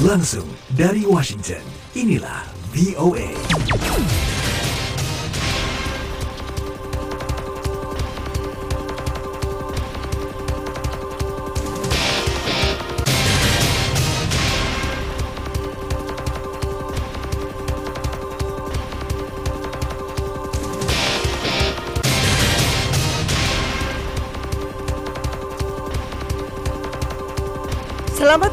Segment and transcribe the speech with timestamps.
[0.00, 1.60] Langsung dari Washington,
[1.92, 3.36] inilah VOA.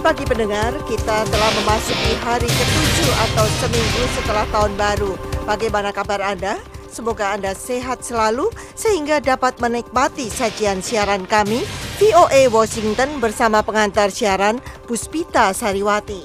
[0.08, 5.12] Pagi pendengar, kita telah memasuki hari ketujuh atau seminggu setelah tahun baru.
[5.44, 6.64] Bagaimana kabar Anda?
[6.88, 11.60] Semoga Anda sehat selalu sehingga dapat menikmati sajian siaran kami
[12.00, 16.24] VOA Washington bersama pengantar siaran Puspita Sariwati.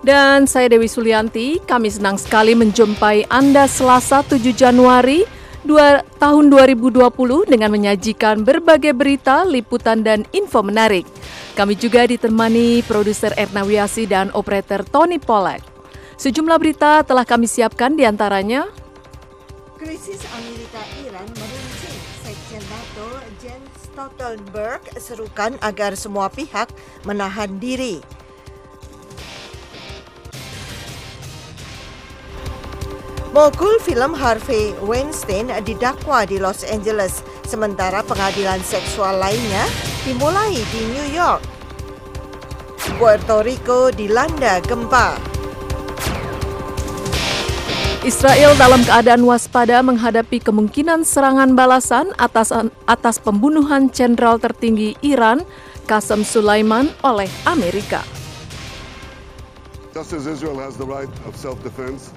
[0.00, 5.28] Dan saya Dewi Sulianti, kami senang sekali menjumpai Anda Selasa 7 Januari
[5.64, 7.00] 2, tahun 2020
[7.48, 11.08] dengan menyajikan berbagai berita, liputan, dan info menarik.
[11.56, 15.64] Kami juga ditemani produser Erna Wiasi dan operator Tony Pollack.
[16.20, 18.68] Sejumlah berita telah kami siapkan di antaranya
[19.80, 21.98] Krisis Amerika-Iran meruncing.
[22.24, 23.08] Sekjen NATO
[23.42, 26.72] Jens Stoltenberg serukan agar semua pihak
[27.04, 28.00] menahan diri.
[33.34, 39.66] Mogul film Harvey Weinstein didakwa di Los Angeles, sementara pengadilan seksual lainnya
[40.06, 41.42] dimulai di New York.
[42.94, 45.18] Puerto Rico dilanda gempa.
[48.06, 52.54] Israel dalam keadaan waspada menghadapi kemungkinan serangan balasan atas
[52.86, 55.42] atas pembunuhan jenderal tertinggi Iran
[55.90, 57.98] Qasem Sulaiman oleh Amerika.
[59.90, 62.14] Just as Israel has the right of self-defense,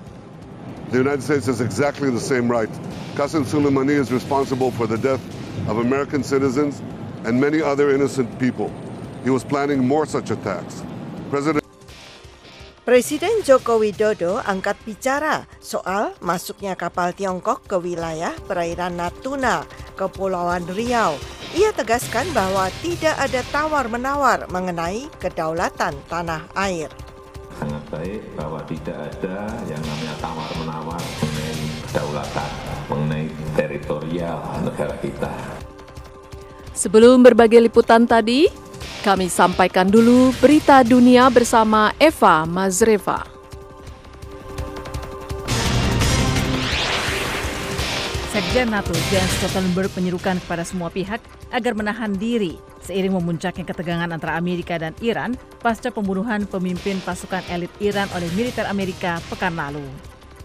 [0.91, 2.71] the United States has exactly the same right.
[3.15, 5.21] Qasem Soleimani is responsible for the death
[5.67, 6.81] of American citizens
[7.25, 8.71] and many other innocent people.
[9.23, 10.83] He was planning more such attacks.
[11.29, 11.63] President
[12.87, 19.67] Presiden Joko Widodo angkat bicara soal masuknya kapal Tiongkok ke wilayah perairan Natuna,
[19.99, 21.19] Kepulauan Riau.
[21.51, 26.87] Ia tegaskan bahwa tidak ada tawar-menawar mengenai kedaulatan tanah air.
[27.57, 31.57] Sangat baik bahwa tidak ada yang namanya tawar-menawar mengenai
[31.89, 32.49] kedaulatan,
[32.85, 33.25] mengenai
[33.57, 35.33] teritorial negara kita.
[36.77, 38.45] Sebelum berbagai liputan tadi,
[39.01, 43.25] kami sampaikan dulu berita dunia bersama Eva Mazreva.
[48.29, 51.17] Sekjen NATO Jens Stoltenberg menyerukan kepada semua pihak
[51.49, 57.71] agar menahan diri seiring memuncaknya ketegangan antara Amerika dan Iran pasca pembunuhan pemimpin pasukan elit
[57.81, 59.83] Iran oleh militer Amerika pekan lalu.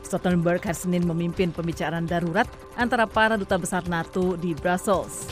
[0.04, 2.44] Stoltenberg hari Senin memimpin pembicaraan darurat
[2.76, 5.25] antara para duta besar NATO di Brussels.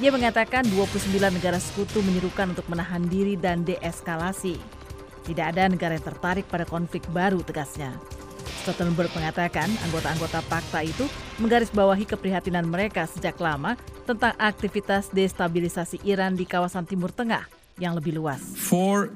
[0.00, 4.56] Ia mengatakan 29 negara sekutu menyerukan untuk menahan diri dan deeskalasi.
[5.22, 7.94] Tidak ada negara yang tertarik pada konflik baru, tegasnya.
[8.60, 11.08] Stoltenberg mengatakan anggota-anggota pakta itu
[11.40, 13.74] menggarisbawahi keprihatinan mereka sejak lama
[14.04, 17.48] tentang aktivitas destabilisasi Iran di kawasan Timur Tengah
[17.80, 18.42] yang lebih luas.
[18.54, 19.08] For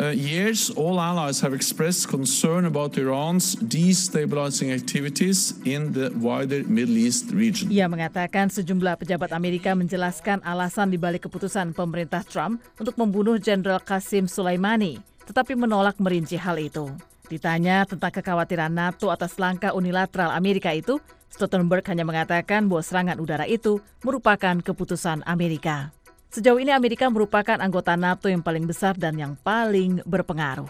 [0.00, 6.98] uh, years, all allies have expressed concern about Iran's destabilizing activities in the wider Middle
[6.98, 7.70] East region.
[7.70, 14.26] Ia mengatakan sejumlah pejabat Amerika menjelaskan alasan dibalik keputusan pemerintah Trump untuk membunuh Jenderal Qasim
[14.26, 16.88] Soleimani, tetapi menolak merinci hal itu.
[17.28, 21.00] Ditanya tentang kekhawatiran NATO atas langkah unilateral Amerika itu,
[21.32, 25.90] Stoltenberg hanya mengatakan bahwa serangan udara itu merupakan keputusan Amerika.
[26.34, 30.66] Sejauh ini Amerika merupakan anggota NATO yang paling besar dan yang paling berpengaruh.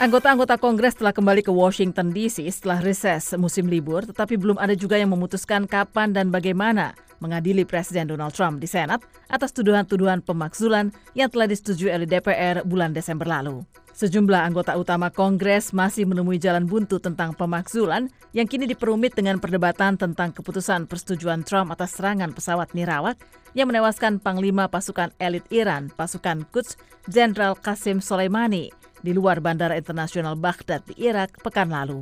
[0.00, 4.96] Anggota-anggota Kongres telah kembali ke Washington DC setelah reses musim libur, tetapi belum ada juga
[4.96, 11.28] yang memutuskan kapan dan bagaimana mengadili Presiden Donald Trump di Senat atas tuduhan-tuduhan pemakzulan yang
[11.28, 13.62] telah disetujui oleh DPR bulan Desember lalu.
[14.00, 20.00] Sejumlah anggota utama Kongres masih menemui jalan buntu tentang pemakzulan yang kini diperumit dengan perdebatan
[20.00, 23.20] tentang keputusan persetujuan Trump atas serangan pesawat nirawak
[23.52, 26.80] yang menewaskan Panglima pasukan elit Iran, pasukan Quds,
[27.12, 28.72] Jenderal Qasim Soleimani,
[29.04, 32.00] di luar Bandara Internasional Baghdad di Irak pekan lalu.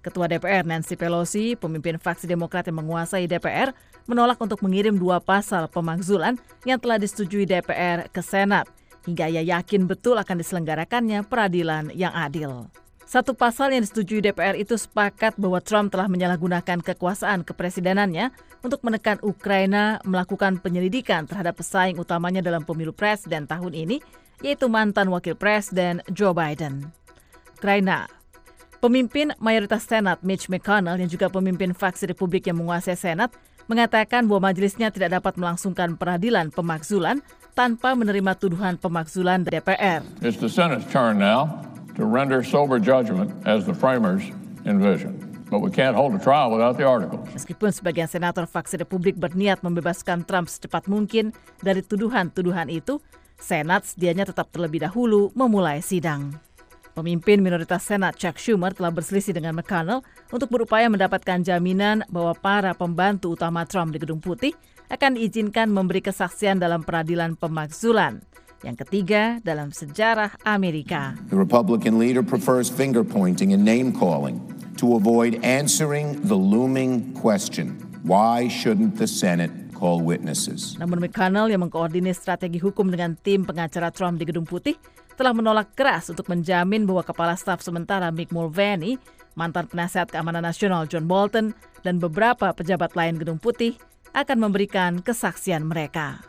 [0.00, 3.76] Ketua DPR Nancy Pelosi, pemimpin fraksi Demokrat yang menguasai DPR,
[4.10, 6.34] menolak untuk mengirim dua pasal pemakzulan
[6.66, 8.66] yang telah disetujui DPR ke Senat,
[9.06, 12.66] hingga ia yakin betul akan diselenggarakannya peradilan yang adil.
[13.10, 18.30] Satu pasal yang disetujui DPR itu sepakat bahwa Trump telah menyalahgunakan kekuasaan kepresidenannya
[18.62, 23.98] untuk menekan Ukraina melakukan penyelidikan terhadap pesaing utamanya dalam pemilu presiden tahun ini,
[24.46, 26.86] yaitu mantan wakil presiden Joe Biden.
[27.58, 28.06] Ukraina
[28.80, 33.28] Pemimpin mayoritas Senat Mitch McConnell yang juga pemimpin faksi Republik yang menguasai Senat
[33.70, 37.22] mengatakan bahwa majelisnya tidak dapat melangsungkan peradilan pemakzulan
[37.54, 40.02] tanpa menerima tuduhan pemakzulan DPR.
[40.18, 41.62] It's the Senate's turn now
[41.94, 44.26] to render sober judgment as the framers
[44.66, 45.22] envisioned.
[45.46, 47.26] But we can't hold a trial without the articles.
[47.30, 52.98] Meskipun sebagian senator faksi Republik berniat membebaskan Trump secepat mungkin dari tuduhan-tuduhan itu,
[53.40, 56.36] Senat sedianya tetap terlebih dahulu memulai sidang.
[56.90, 60.02] Pemimpin minoritas Senat Chuck Schumer telah berselisih dengan McConnell
[60.34, 64.50] untuk berupaya mendapatkan jaminan bahwa para pembantu utama Trump di Gedung Putih
[64.90, 68.26] akan diizinkan memberi kesaksian dalam peradilan pemakzulan.
[68.66, 71.16] Yang ketiga dalam sejarah Amerika.
[71.30, 74.42] The Republican leader prefers finger pointing and name calling
[74.76, 80.76] to avoid answering the looming question why shouldn't the Senate call witnesses?
[80.76, 84.76] Namun McConnell yang mengkoordinir strategi hukum dengan tim pengacara Trump di Gedung Putih
[85.20, 88.96] telah menolak keras untuk menjamin bahwa Kepala Staf sementara Mick Mulvaney,
[89.36, 91.52] mantan penasihat keamanan nasional John Bolton,
[91.84, 93.76] dan beberapa pejabat lain Gedung Putih
[94.16, 96.24] akan memberikan kesaksian mereka.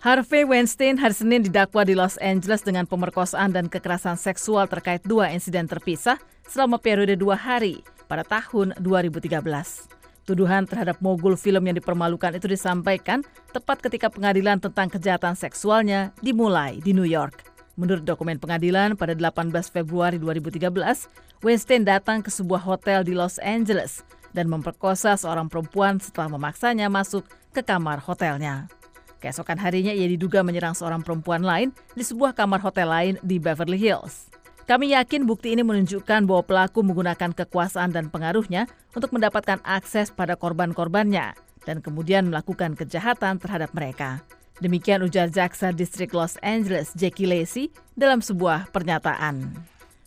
[0.00, 5.32] Harvey Weinstein hari Senin didakwa di Los Angeles dengan pemerkosaan dan kekerasan seksual terkait dua
[5.32, 6.16] insiden terpisah
[6.48, 9.93] selama periode dua hari pada tahun 2013.
[10.24, 13.20] Tuduhan terhadap mogul film yang dipermalukan itu disampaikan
[13.52, 17.44] tepat ketika pengadilan tentang kejahatan seksualnya dimulai di New York.
[17.76, 20.72] Menurut dokumen pengadilan, pada 18 Februari 2013,
[21.44, 24.00] Weinstein datang ke sebuah hotel di Los Angeles
[24.32, 28.70] dan memperkosa seorang perempuan setelah memaksanya masuk ke kamar hotelnya.
[29.20, 33.76] Keesokan harinya ia diduga menyerang seorang perempuan lain di sebuah kamar hotel lain di Beverly
[33.76, 34.33] Hills.
[34.64, 38.64] Kami yakin bukti ini menunjukkan bahwa pelaku menggunakan kekuasaan dan pengaruhnya
[38.96, 41.36] untuk mendapatkan akses pada korban-korbannya
[41.68, 44.24] dan kemudian melakukan kejahatan terhadap mereka.
[44.64, 49.52] Demikian ujar jaksa distrik Los Angeles Jackie Lacey dalam sebuah pernyataan.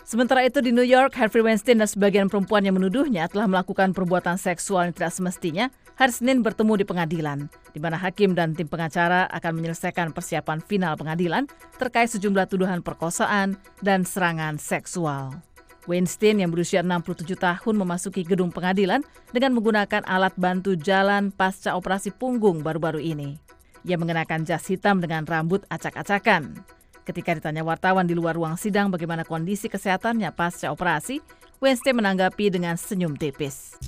[0.08, 4.40] Sementara itu di New York, Harvey Weinstein dan sebagian perempuan yang menuduhnya telah melakukan perbuatan
[4.40, 5.68] seksual yang tidak semestinya
[6.00, 10.96] hari Senin bertemu di pengadilan, di mana hakim dan tim pengacara akan menyelesaikan persiapan final
[10.96, 11.44] pengadilan
[11.76, 15.44] terkait sejumlah tuduhan perkosaan dan serangan seksual.
[15.92, 19.04] Weinstein yang berusia 67 tahun memasuki gedung pengadilan
[19.36, 23.36] dengan menggunakan alat bantu jalan pasca operasi punggung baru-baru ini.
[23.84, 26.64] Ia mengenakan jas hitam dengan rambut acak-acakan.
[27.08, 31.24] Ketika ditanya wartawan di luar ruang sidang bagaimana kondisi kesehatannya pasca operasi,
[31.64, 33.80] Weinstein menanggapi dengan senyum tipis.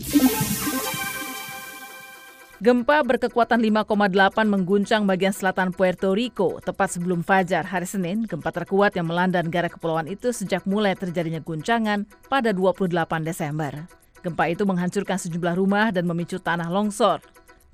[2.63, 8.23] Gempa berkekuatan 5,8 mengguncang bagian selatan Puerto Rico tepat sebelum fajar hari Senin.
[8.23, 12.87] Gempa terkuat yang melanda negara kepulauan itu sejak mulai terjadinya guncangan pada 28
[13.27, 13.83] Desember.
[14.23, 17.19] Gempa itu menghancurkan sejumlah rumah dan memicu tanah longsor.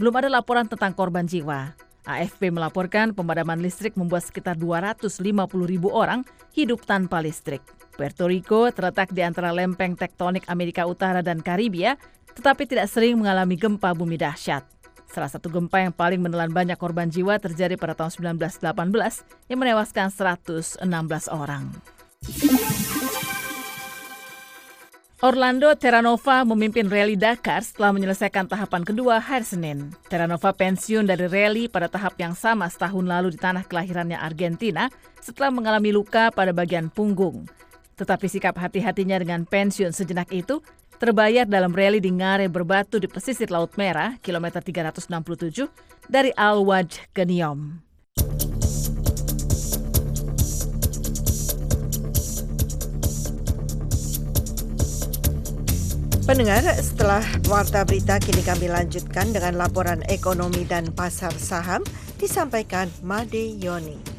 [0.02, 1.85] Belum ada laporan tentang korban jiwa.
[2.06, 5.20] AFP melaporkan pemadaman listrik membuat sekitar 250
[5.66, 6.22] ribu orang
[6.54, 7.62] hidup tanpa listrik.
[7.96, 11.98] Puerto Rico terletak di antara lempeng tektonik Amerika Utara dan Karibia,
[12.38, 14.68] tetapi tidak sering mengalami gempa bumi dahsyat.
[15.10, 20.12] Salah satu gempa yang paling menelan banyak korban jiwa terjadi pada tahun 1918 yang menewaskan
[20.12, 20.84] 116
[21.32, 21.72] orang.
[25.24, 29.96] Orlando Terranova memimpin rally Dakar setelah menyelesaikan tahapan kedua hari Senin.
[30.12, 34.92] Terranova pensiun dari rally pada tahap yang sama setahun lalu di tanah kelahirannya Argentina
[35.24, 37.48] setelah mengalami luka pada bagian punggung.
[37.96, 40.60] Tetapi sikap hati-hatinya dengan pensiun sejenak itu
[41.00, 45.72] terbayar dalam rally di Ngare Berbatu di pesisir Laut Merah, kilometer 367,
[46.12, 47.80] dari Al-Waj ke Niom.
[56.26, 61.86] Pendengar, setelah warta berita kini kami lanjutkan dengan laporan ekonomi dan pasar saham
[62.18, 64.15] disampaikan Made Yoni.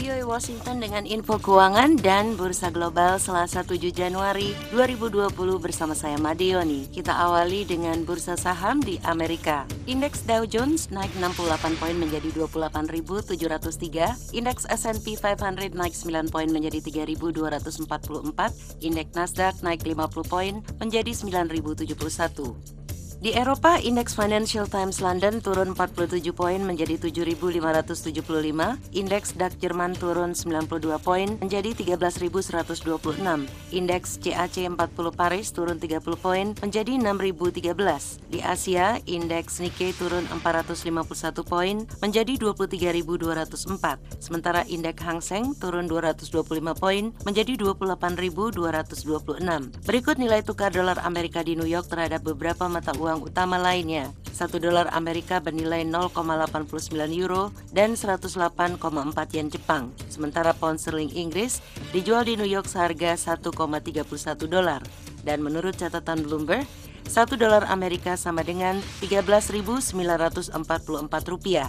[0.00, 5.28] VOA Washington dengan info keuangan dan bursa global Selasa 7 Januari 2020
[5.60, 6.88] bersama saya Madioni.
[6.88, 9.68] Kita awali dengan bursa saham di Amerika.
[9.84, 16.80] Indeks Dow Jones naik 68 poin menjadi 28.703, indeks S&P 500 naik 9 poin menjadi
[16.80, 22.80] 3.244, indeks Nasdaq naik 50 poin menjadi 9.071.
[23.20, 28.16] Di Eropa, indeks Financial Times London turun 47 poin menjadi 7.575,
[28.96, 32.80] indeks DAX Jerman turun 92 poin menjadi 13.126,
[33.76, 38.24] indeks CAC 40 Paris turun 30 poin menjadi 6.013.
[38.32, 43.04] Di Asia, indeks Nikkei turun 451 poin menjadi 23.204,
[44.16, 46.24] sementara indeks Hang Seng turun 225
[46.72, 48.64] poin menjadi 28.226.
[49.84, 54.14] Berikut nilai tukar dolar Amerika di New York terhadap beberapa mata uang uang utama lainnya.
[54.30, 56.70] 1 dolar Amerika bernilai 0,89
[57.18, 58.78] euro dan 108,4
[59.34, 59.90] yen Jepang.
[60.06, 61.58] Sementara pound sterling Inggris
[61.90, 63.50] dijual di New York seharga 1,31
[64.46, 64.80] dolar.
[65.26, 66.64] Dan menurut catatan Bloomberg,
[67.04, 69.92] 1 dolar Amerika sama dengan 13.944
[71.26, 71.68] rupiah.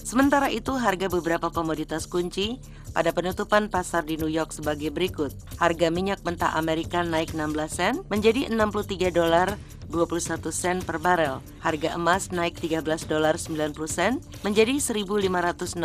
[0.00, 2.58] Sementara itu, harga beberapa komoditas kunci
[2.90, 5.30] pada penutupan pasar di New York sebagai berikut.
[5.60, 9.54] Harga minyak mentah Amerika naik 16 sen menjadi 63 dolar
[9.90, 11.42] 21 sen per barel.
[11.60, 15.76] Harga emas naik 13 dolar 90 sen menjadi 1.566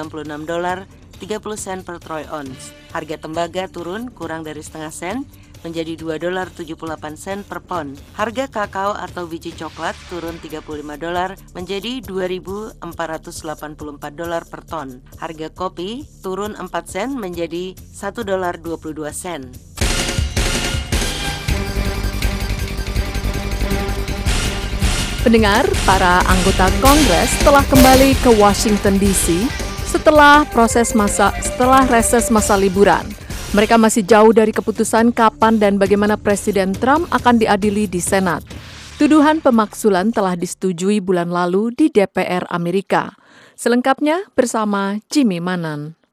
[0.46, 0.86] dolar
[1.20, 2.72] 30 sen per troy ounce.
[2.94, 5.26] Harga tembaga turun kurang dari setengah sen
[5.66, 7.98] menjadi 2 dolar 78 sen per pon.
[8.14, 12.86] Harga kakao atau biji coklat turun 35 dolar menjadi 2.484
[14.14, 15.02] dolar per ton.
[15.18, 19.50] Harga kopi turun 4 sen menjadi 1 dolar 22 sen.
[25.26, 29.50] Pendengar, para anggota Kongres telah kembali ke Washington DC
[29.90, 33.02] setelah proses masa setelah reses masa liburan.
[33.58, 38.46] Mereka masih jauh dari keputusan kapan dan bagaimana Presiden Trump akan diadili di Senat.
[39.02, 43.18] Tuduhan pemaksulan telah disetujui bulan lalu di DPR Amerika.
[43.58, 46.05] Selengkapnya bersama Jimmy Manan.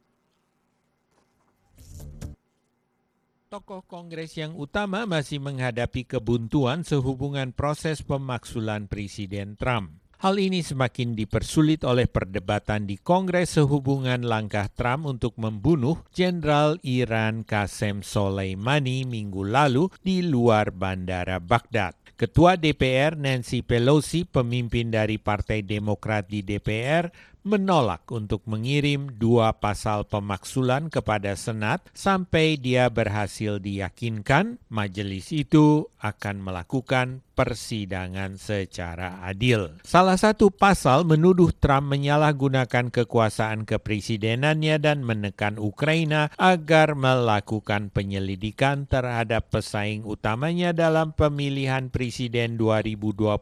[3.52, 10.00] Tokoh Kongres yang utama masih menghadapi kebuntuan sehubungan proses pemaksulan Presiden Trump.
[10.25, 17.44] Hal ini semakin dipersulit oleh perdebatan di Kongres sehubungan langkah Trump untuk membunuh Jenderal Iran
[17.44, 21.92] Qasem Soleimani minggu lalu di luar bandara Baghdad.
[22.16, 30.06] Ketua DPR Nancy Pelosi, pemimpin dari Partai Demokrat di DPR, menolak untuk mengirim dua pasal
[30.06, 39.80] pemaksulan kepada Senat sampai dia berhasil diyakinkan majelis itu akan melakukan persidangan secara adil.
[39.82, 49.49] Salah satu pasal menuduh Trump menyalahgunakan kekuasaan kepresidenannya dan menekan Ukraina agar melakukan penyelidikan terhadap
[49.50, 53.40] pesaing utamanya dalam pemilihan presiden 2020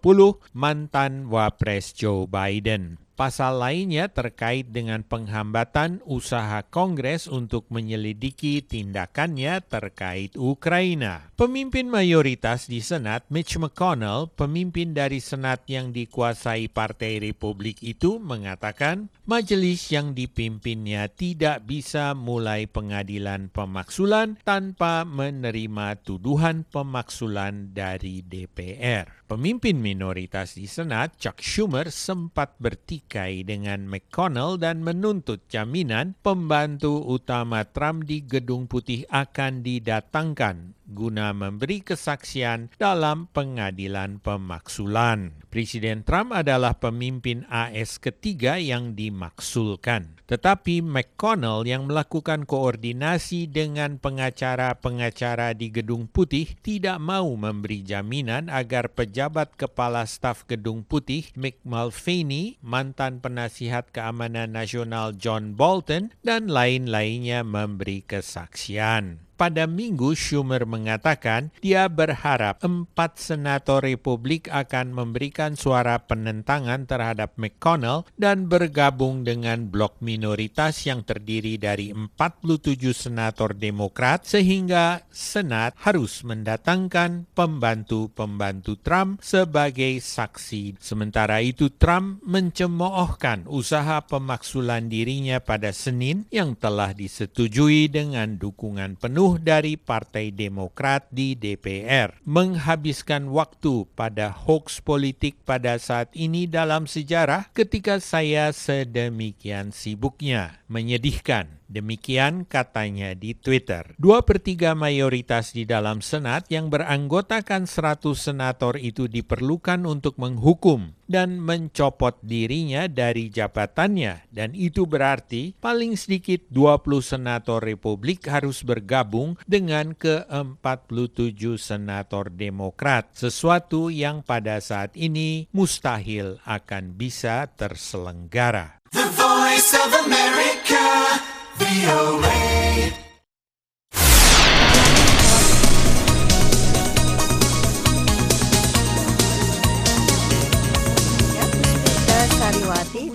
[0.54, 3.10] mantan Wapres Joe Biden.
[3.21, 11.29] Pasal lainnya terkait dengan penghambatan usaha Kongres untuk menyelidiki tindakannya terkait Ukraina.
[11.37, 19.12] Pemimpin mayoritas di Senat, Mitch McConnell, pemimpin dari Senat yang dikuasai Partai Republik itu mengatakan
[19.29, 29.29] majelis yang dipimpinnya tidak bisa mulai pengadilan pemaksulan tanpa menerima tuduhan pemaksulan dari DPR.
[29.29, 33.10] Pemimpin minoritas di Senat, Chuck Schumer, sempat bertikai
[33.43, 41.80] dengan McConnell dan menuntut jaminan pembantu utama Trump di Gedung Putih akan didatangkan guna memberi
[41.80, 45.32] kesaksian dalam pengadilan pemaksulan.
[45.50, 50.20] Presiden Trump adalah pemimpin AS ketiga yang dimaksulkan.
[50.30, 58.94] Tetapi McConnell yang melakukan koordinasi dengan pengacara-pengacara di Gedung Putih tidak mau memberi jaminan agar
[58.94, 67.42] pejabat kepala staf Gedung Putih Mick Mulvaney, mantan penasihat keamanan nasional John Bolton, dan lain-lainnya
[67.42, 76.85] memberi kesaksian pada minggu Schumer mengatakan dia berharap empat senator Republik akan memberikan suara penentangan
[76.85, 85.73] terhadap McConnell dan bergabung dengan blok minoritas yang terdiri dari 47 senator Demokrat sehingga Senat
[85.88, 90.76] harus mendatangkan pembantu-pembantu Trump sebagai saksi.
[90.76, 99.30] Sementara itu Trump mencemoohkan usaha pemaksulan dirinya pada Senin yang telah disetujui dengan dukungan penuh
[99.37, 102.17] dari Partai Demokrat di DPR.
[102.25, 110.59] Menghabiskan waktu pada hoax politik pada saat ini dalam sejarah ketika saya sedemikian sibuknya.
[110.67, 111.60] Menyedihkan.
[111.71, 113.95] Demikian katanya di Twitter.
[113.95, 120.99] Dua per tiga mayoritas di dalam Senat yang beranggotakan 100 senator itu diperlukan untuk menghukum
[121.07, 124.27] dan mencopot dirinya dari jabatannya.
[124.35, 133.15] Dan itu berarti paling sedikit 20 senator Republik harus bergabung dengan ke-47 senator Demokrat.
[133.15, 138.83] Sesuatu yang pada saat ini mustahil akan bisa terselenggara.
[138.91, 140.83] The Voice of America,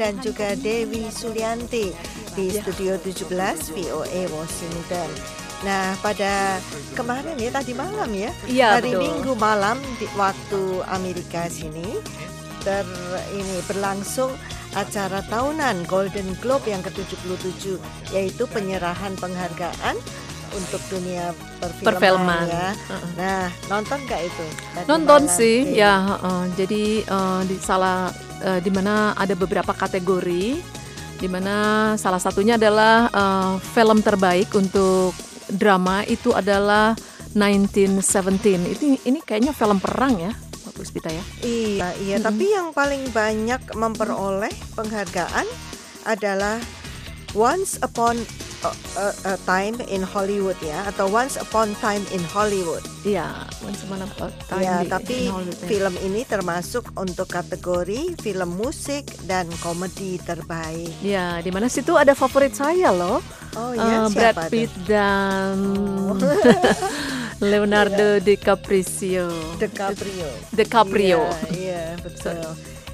[0.05, 1.89] dan juga Dewi Sulianti
[2.37, 3.25] di Studio 17
[3.73, 5.09] VOA Washington.
[5.65, 6.61] Nah, pada
[6.93, 9.01] kemarin ya tadi malam ya, Iya, hari betul.
[9.01, 11.97] Minggu malam di waktu Amerika sini,
[12.61, 12.85] ter
[13.33, 14.29] ini berlangsung
[14.75, 17.79] acara tahunan Golden Globe yang ke-77
[18.11, 19.95] yaitu penyerahan penghargaan
[20.53, 22.45] untuk dunia perfilman, Perfilman.
[22.47, 22.67] ya.
[22.87, 23.11] Uh-uh.
[23.19, 24.45] Nah, nonton nggak itu?
[24.71, 25.35] Tadi Nonton malam?
[25.35, 25.79] sih, Oke.
[25.79, 25.95] ya.
[26.15, 28.07] uh, jadi uh, di salah
[28.39, 30.55] uh, di mana ada beberapa kategori,
[31.19, 31.55] di mana
[31.99, 35.11] salah satunya adalah uh, film terbaik untuk
[35.51, 36.95] drama itu adalah
[37.35, 37.99] 1917.
[38.79, 40.31] Itu ini kayaknya film perang ya,
[40.75, 41.23] Puspita ya.
[41.39, 42.15] Iya, iya.
[42.19, 45.47] Tapi yang paling banyak memperoleh penghargaan
[46.03, 46.59] adalah
[47.31, 48.19] Once Upon
[48.61, 52.83] a, a- a Time in Hollywood ya, atau Once Upon Time in Hollywood.
[53.01, 53.27] Iya,
[53.59, 54.09] Once Upon a
[54.41, 55.67] Time Ya, di- tapi in Hollywood, ya.
[55.67, 60.91] film ini termasuk untuk kategori film musik dan komedi terbaik.
[60.99, 63.19] Ya, di mana situ ada favorit saya loh.
[63.55, 64.49] Oh iya, Eh, siapa Brad?
[64.49, 65.55] Pitt dan
[67.43, 69.27] Leonardo DiCaprio.
[69.59, 70.29] DiCaprio.
[70.55, 71.19] DiCaprio.
[71.19, 72.39] Iya, iya, betul.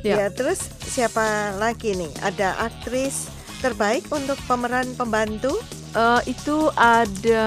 [0.01, 0.25] Ya.
[0.25, 2.09] Ya, terus siapa lagi nih?
[2.25, 3.29] Ada aktris
[3.61, 5.61] terbaik untuk pemeran pembantu?
[5.93, 7.45] Eh, itu ada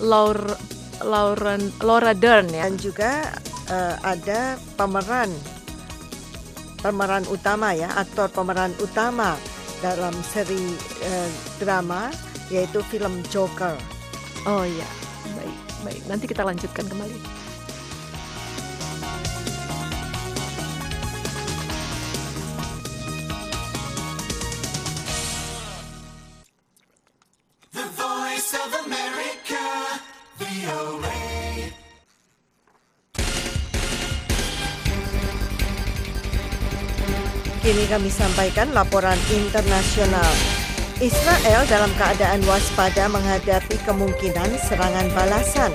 [0.00, 0.56] Laura
[1.04, 2.64] Lauren Laura Dern ya.
[2.64, 3.28] Dan juga
[3.68, 5.28] eh, ada pemeran
[6.80, 9.36] pemeran utama ya, aktor pemeran utama
[9.84, 11.30] dalam seri eh,
[11.60, 12.08] drama
[12.48, 13.76] yaitu film Joker.
[14.48, 14.88] Oh iya,
[15.84, 16.02] baik.
[16.08, 17.18] Nanti kita lanjutkan kembali.
[27.76, 29.64] The voice of America,
[30.40, 31.22] VOA.
[37.64, 40.53] Kini kami sampaikan laporan internasional.
[41.02, 45.74] Israel dalam keadaan waspada menghadapi kemungkinan serangan balasan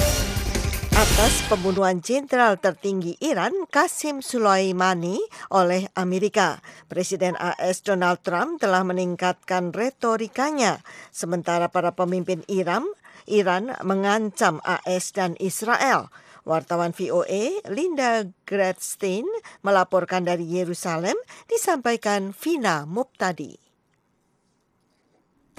[0.95, 5.19] atas pembunuhan jenderal tertinggi Iran Qasim Soleimani
[5.51, 6.63] oleh Amerika.
[6.87, 10.79] Presiden AS Donald Trump telah meningkatkan retorikanya
[11.11, 12.87] sementara para pemimpin Iran
[13.27, 16.07] Iran mengancam AS dan Israel.
[16.47, 19.27] Wartawan VOA Linda Gradstein
[19.67, 21.19] melaporkan dari Yerusalem
[21.51, 23.68] disampaikan Vina Muptadi.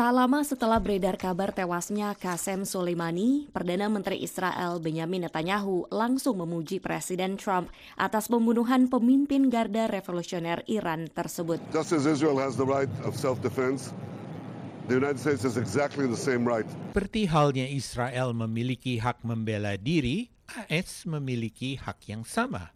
[0.00, 6.80] Tak lama setelah beredar kabar tewasnya Qasem Soleimani, Perdana Menteri Israel Benjamin Netanyahu langsung memuji
[6.80, 7.68] Presiden Trump
[8.00, 11.60] atas pembunuhan pemimpin Garda Revolusioner Iran tersebut.
[11.68, 13.92] Just as Israel has the right of self-defense,
[14.88, 16.64] the United States has exactly the same right.
[16.96, 22.72] Seperti halnya Israel memiliki hak membela diri, AS memiliki hak yang sama.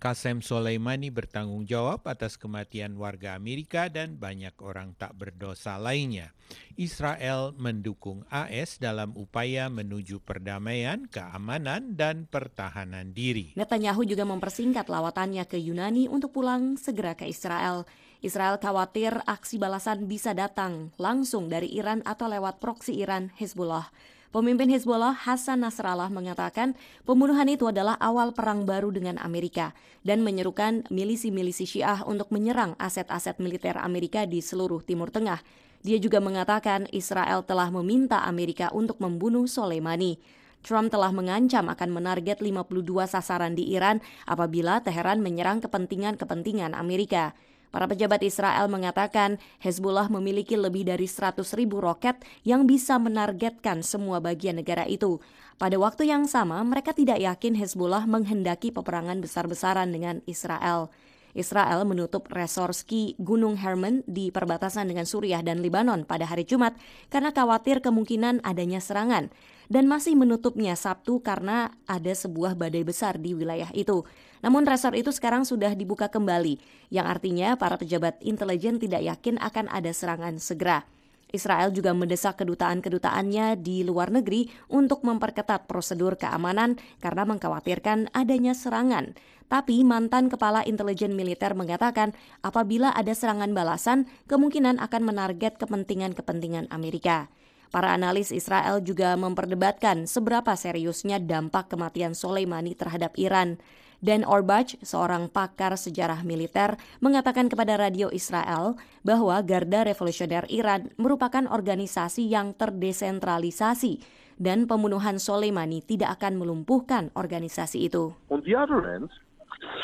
[0.00, 6.32] Qasem Soleimani bertanggung jawab atas kematian warga Amerika dan banyak orang tak berdosa lainnya.
[6.74, 13.54] Israel mendukung AS dalam upaya menuju perdamaian, keamanan, dan pertahanan diri.
[13.54, 17.84] Netanyahu juga mempersingkat lawatannya ke Yunani untuk pulang segera ke Israel.
[18.20, 23.88] Israel khawatir aksi balasan bisa datang langsung dari Iran atau lewat proksi Iran Hezbollah.
[24.30, 29.74] Pemimpin Hezbollah Hasan Nasrallah mengatakan pembunuhan itu adalah awal perang baru dengan Amerika
[30.06, 35.42] dan menyerukan milisi-milisi Syiah untuk menyerang aset-aset militer Amerika di seluruh Timur Tengah.
[35.82, 40.22] Dia juga mengatakan Israel telah meminta Amerika untuk membunuh Soleimani.
[40.62, 43.98] Trump telah mengancam akan menarget 52 sasaran di Iran
[44.30, 47.34] apabila Teheran menyerang kepentingan-kepentingan Amerika.
[47.70, 54.18] Para pejabat Israel mengatakan Hezbollah memiliki lebih dari 100 ribu roket yang bisa menargetkan semua
[54.18, 55.22] bagian negara itu.
[55.54, 60.90] Pada waktu yang sama, mereka tidak yakin Hezbollah menghendaki peperangan besar-besaran dengan Israel.
[61.30, 66.74] Israel menutup resor ski Gunung Hermon di perbatasan dengan Suriah dan Lebanon pada hari Jumat
[67.06, 69.30] karena khawatir kemungkinan adanya serangan
[69.70, 74.02] dan masih menutupnya Sabtu karena ada sebuah badai besar di wilayah itu.
[74.40, 79.68] Namun resor itu sekarang sudah dibuka kembali, yang artinya para pejabat intelijen tidak yakin akan
[79.68, 80.84] ada serangan segera.
[81.30, 89.14] Israel juga mendesak kedutaan-kedutaannya di luar negeri untuk memperketat prosedur keamanan karena mengkhawatirkan adanya serangan.
[89.50, 97.30] Tapi mantan kepala intelijen militer mengatakan apabila ada serangan balasan, kemungkinan akan menarget kepentingan-kepentingan Amerika.
[97.70, 103.62] Para analis Israel juga memperdebatkan seberapa seriusnya dampak kematian Soleimani terhadap Iran.
[104.00, 111.44] Dan Orbach, seorang pakar sejarah militer, mengatakan kepada radio Israel bahwa Garda Revolusioner Iran merupakan
[111.44, 114.00] organisasi yang terdesentralisasi
[114.40, 118.16] dan pembunuhan Soleimani tidak akan melumpuhkan organisasi itu.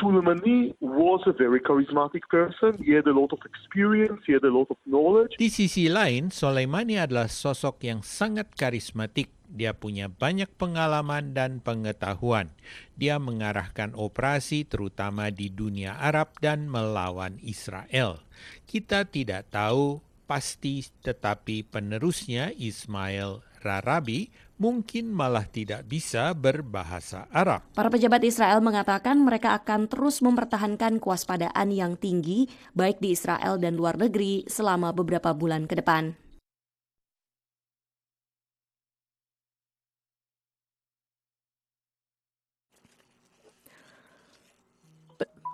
[0.01, 2.77] Soleimani was a very charismatic person.
[2.81, 5.37] He had a lot of experience, he had a lot of knowledge.
[5.37, 9.33] Di sisi lain, Soleimani adalah sosok yang sangat karismatik.
[9.47, 12.51] Dia punya banyak pengalaman dan pengetahuan.
[12.99, 18.27] Dia mengarahkan operasi terutama di dunia Arab dan melawan Israel.
[18.67, 27.65] Kita tidak tahu pasti tetapi penerusnya Ismail Rarabi mungkin malah tidak bisa berbahasa Arab.
[27.77, 33.77] Para pejabat Israel mengatakan mereka akan terus mempertahankan kewaspadaan yang tinggi baik di Israel dan
[33.77, 36.17] luar negeri selama beberapa bulan ke depan.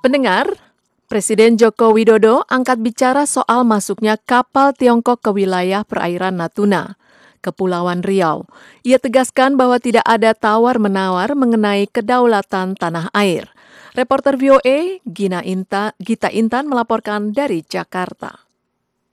[0.03, 0.51] Pendengar,
[1.07, 6.99] Presiden Joko Widodo angkat bicara soal masuknya kapal Tiongkok ke wilayah perairan Natuna.
[7.43, 8.47] Kepulauan Riau.
[8.87, 13.51] Ia tegaskan bahwa tidak ada tawar-menawar mengenai kedaulatan tanah air.
[13.99, 18.43] Reporter VOA Gina Inta, Gita Intan melaporkan dari Jakarta.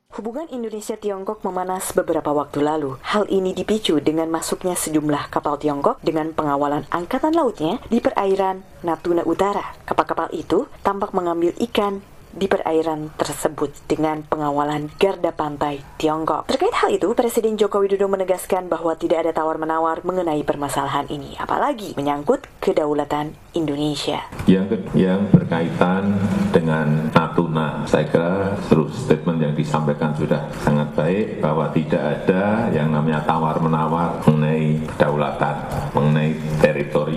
[0.09, 2.97] Hubungan Indonesia-Tiongkok memanas beberapa waktu lalu.
[3.05, 9.21] Hal ini dipicu dengan masuknya sejumlah kapal Tiongkok dengan pengawalan angkatan lautnya di perairan Natuna
[9.21, 9.77] Utara.
[9.85, 12.01] Kapal-kapal itu tampak mengambil ikan
[12.33, 16.49] di perairan tersebut dengan pengawalan garda pantai Tiongkok.
[16.49, 21.97] Terkait hal itu, Presiden Joko Widodo menegaskan bahwa tidak ada tawar-menawar mengenai permasalahan ini, apalagi
[21.97, 24.21] menyangkut kedaulatan Indonesia.
[24.45, 26.15] Yang, yang berkaitan
[26.53, 32.93] dengan Natuna, saya kira seluruh statement yang disampaikan sudah sangat baik bahwa tidak ada yang
[32.93, 35.55] namanya tawar-menawar mengenai kedaulatan,
[35.97, 36.29] mengenai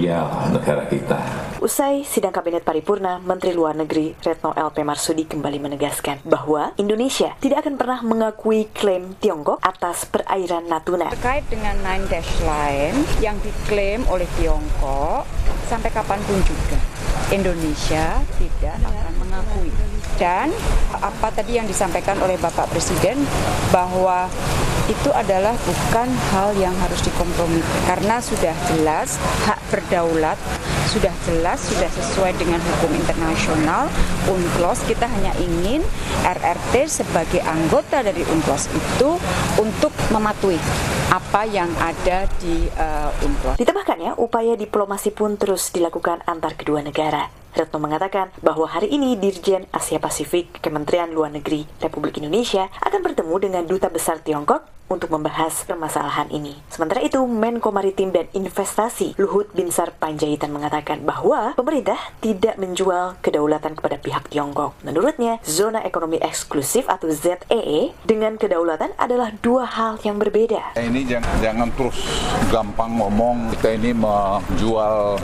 [0.03, 1.21] teritorial negara kita.
[1.63, 7.63] Usai sidang Kabinet Paripurna, Menteri Luar Negeri Retno LP Marsudi kembali menegaskan bahwa Indonesia tidak
[7.63, 11.15] akan pernah mengakui klaim Tiongkok atas perairan Natuna.
[11.15, 15.23] Terkait dengan Nine Dash Line yang diklaim oleh Tiongkok,
[15.71, 16.79] sampai kapan pun juga
[17.31, 19.92] Indonesia tidak akan mengakui.
[20.23, 20.55] Dan
[21.03, 23.19] apa tadi yang disampaikan oleh Bapak Presiden
[23.75, 24.31] bahwa
[24.87, 30.39] itu adalah bukan hal yang harus dikompromikan karena sudah jelas hak berdaulat
[30.91, 33.87] sudah jelas sudah sesuai dengan hukum internasional
[34.27, 35.81] UNCLOS kita hanya ingin
[36.23, 39.11] RRT sebagai anggota dari UNCLOS itu
[39.59, 40.59] untuk mematuhi
[41.11, 43.57] apa yang ada di uh, UNCLOS.
[43.59, 47.42] Ditambahkan ya, upaya diplomasi pun terus dilakukan antar kedua negara.
[47.53, 53.35] Retno mengatakan bahwa hari ini Dirjen Asia Pasifik Kementerian Luar Negeri Republik Indonesia akan bertemu
[53.39, 56.61] dengan Duta Besar Tiongkok untuk membahas permasalahan ini.
[56.69, 63.73] Sementara itu, Menko Maritim dan Investasi Luhut Binsar Panjaitan mengatakan bahwa pemerintah tidak menjual kedaulatan
[63.75, 64.77] kepada pihak Tiongkok.
[64.85, 70.77] Menurutnya, zona ekonomi eksklusif atau ZEE dengan kedaulatan adalah dua hal yang berbeda.
[70.77, 71.99] Ini jangan, jangan terus
[72.53, 75.17] gampang ngomong kita ini menjual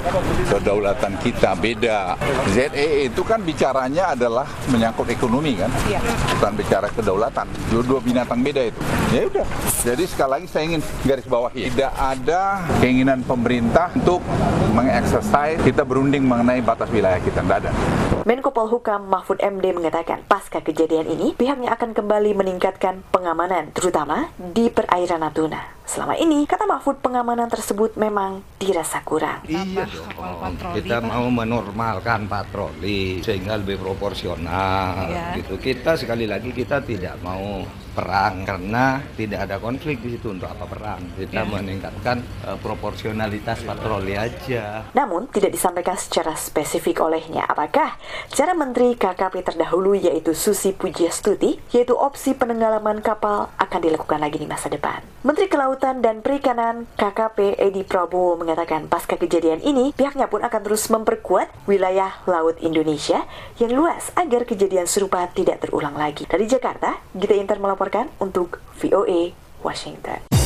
[0.49, 2.17] kedaulatan kita beda.
[2.55, 6.01] ZEE itu kan bicaranya adalah menyangkut ekonomi kan, Iya.
[6.39, 7.47] bukan bicara kedaulatan.
[7.69, 8.81] Dua-dua binatang beda itu.
[9.13, 9.47] Ya udah.
[9.87, 14.21] Jadi sekali lagi saya ingin garis bawahi tidak ada keinginan pemerintah untuk
[14.75, 17.41] mengeksersis kita berunding mengenai batas wilayah kita.
[17.41, 17.71] Tidak ada.
[18.27, 24.69] Menko Polhukam Mahfud MD mengatakan pasca kejadian ini pihaknya akan kembali meningkatkan pengamanan terutama di
[24.69, 25.78] perairan Natuna.
[25.89, 29.41] Selama ini, kata Mahfud, pengamanan tersebut memang dirasa kurang.
[29.49, 35.33] Iya dong, kita mau menormalkan patroli sehingga lebih proporsional Ya.
[35.41, 35.57] gitu.
[35.57, 37.65] Kita sekali lagi kita tidak mau
[37.97, 41.01] perang karena tidak ada konflik di situ untuk apa perang.
[41.17, 41.49] Kita Ya.
[41.49, 44.93] meningkatkan eh, proporsionalitas patroli aja.
[44.93, 47.97] Namun, tidak disampaikan secara spesifik olehnya apakah
[48.29, 54.45] cara Menteri KKP terdahulu yaitu Susi Pujiastuti, yaitu opsi penenggelaman kapal akan dilakukan lagi di
[54.45, 55.01] masa depan.
[55.25, 60.91] Menteri Kelautan dan Perikanan KKP Edi Prabowo mengatakan pasca kejadian ini, pihaknya pun akan terus
[60.91, 63.23] memperkuat wilayah laut Indonesia
[63.63, 66.27] yang luas agar kejadian serupa tidak terulang lagi.
[66.27, 69.31] Dari Jakarta, Gita Inter melaporkan untuk VOA
[69.63, 70.38] Washington.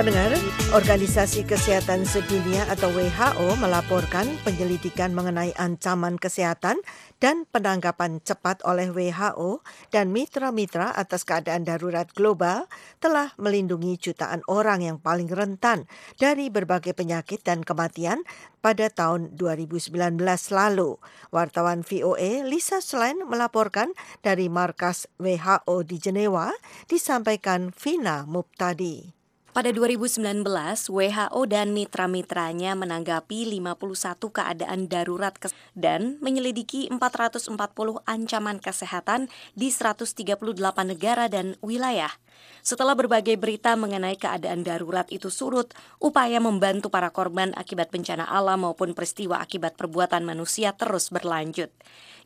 [0.00, 0.32] Pendengar,
[0.72, 6.80] Organisasi Kesehatan Sedunia atau WHO melaporkan penyelidikan mengenai ancaman kesehatan
[7.20, 9.60] dan penanggapan cepat oleh WHO
[9.92, 12.64] dan mitra-mitra atas keadaan darurat global
[12.96, 15.84] telah melindungi jutaan orang yang paling rentan
[16.16, 18.24] dari berbagai penyakit dan kematian
[18.64, 20.16] pada tahun 2019
[20.56, 20.96] lalu.
[21.28, 23.92] Wartawan VOA Lisa Schlein melaporkan
[24.24, 26.48] dari markas WHO di Jenewa,
[26.88, 29.19] disampaikan Vina Muptadi.
[29.50, 30.46] Pada 2019,
[30.94, 35.34] WHO dan mitra-mitranya menanggapi 51 keadaan darurat
[35.74, 37.58] dan menyelidiki 440
[38.06, 39.26] ancaman kesehatan
[39.58, 40.54] di 138
[40.86, 42.14] negara dan wilayah.
[42.62, 48.62] Setelah berbagai berita mengenai keadaan darurat itu surut, upaya membantu para korban akibat bencana alam
[48.62, 51.74] maupun peristiwa akibat perbuatan manusia terus berlanjut.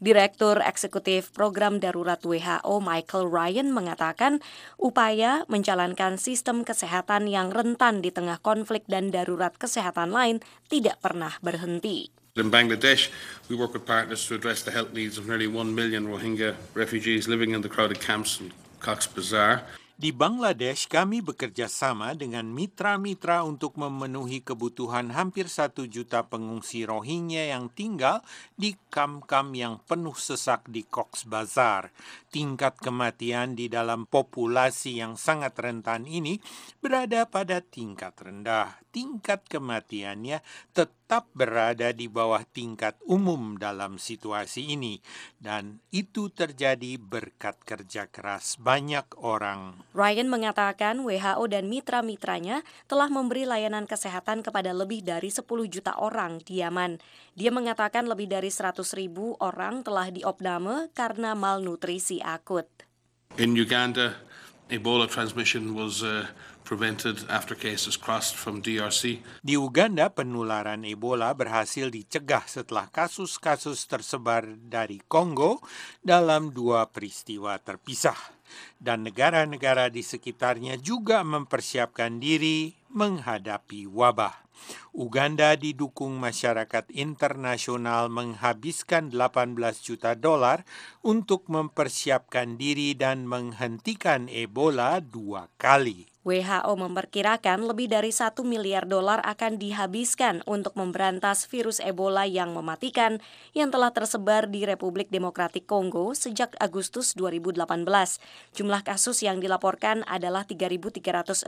[0.04, 4.44] Direktur Eksekutif Program Darurat WHO Michael Ryan mengatakan
[4.76, 11.32] upaya menjalankan sistem kesehatan yang rentan di tengah konflik dan darurat kesehatan lain tidak pernah
[11.40, 12.12] berhenti.
[12.36, 13.08] In Bangladesh,
[13.48, 17.24] we work with partners to address the health needs of nearly 1 million Rohingya refugees
[17.24, 18.52] living in the crowded camps in
[18.84, 19.64] Cox's Bazar.
[19.94, 27.54] Di Bangladesh, kami bekerja sama dengan mitra-mitra untuk memenuhi kebutuhan hampir satu juta pengungsi Rohingya
[27.54, 28.18] yang tinggal
[28.58, 31.94] di kam-kam yang penuh sesak di Cox Bazar.
[32.34, 36.42] Tingkat kematian di dalam populasi yang sangat rentan ini
[36.82, 38.82] berada pada tingkat rendah.
[38.90, 40.42] Tingkat kematiannya
[40.74, 44.98] tetap berada di bawah tingkat umum dalam situasi ini,
[45.38, 49.86] dan itu terjadi berkat kerja keras banyak orang.
[49.94, 56.42] Ryan mengatakan WHO dan mitra-mitranya telah memberi layanan kesehatan kepada lebih dari 10 juta orang
[56.42, 56.98] di Yaman.
[57.34, 62.66] Dia mengatakan lebih dari 100 ribu orang telah diopname karena malnutrisi akut.
[63.36, 64.16] In Uganda,
[64.72, 66.24] Ebola transmission was uh,
[66.64, 69.20] prevented after cases crossed from DRC.
[69.44, 75.60] Di Uganda, penularan Ebola berhasil dicegah setelah kasus-kasus tersebar dari Kongo
[76.00, 78.16] dalam dua peristiwa terpisah.
[78.78, 84.44] Dan negara-negara di sekitarnya juga mempersiapkan diri menghadapi wabah.
[84.94, 90.62] Uganda didukung masyarakat internasional menghabiskan 18 juta dolar
[91.04, 96.13] untuk mempersiapkan diri dan menghentikan Ebola dua kali.
[96.24, 103.20] WHO memperkirakan lebih dari satu miliar dolar akan dihabiskan untuk memberantas virus Ebola yang mematikan
[103.52, 107.60] yang telah tersebar di Republik Demokratik Kongo sejak Agustus 2018.
[108.56, 111.44] Jumlah kasus yang dilaporkan adalah 3.366,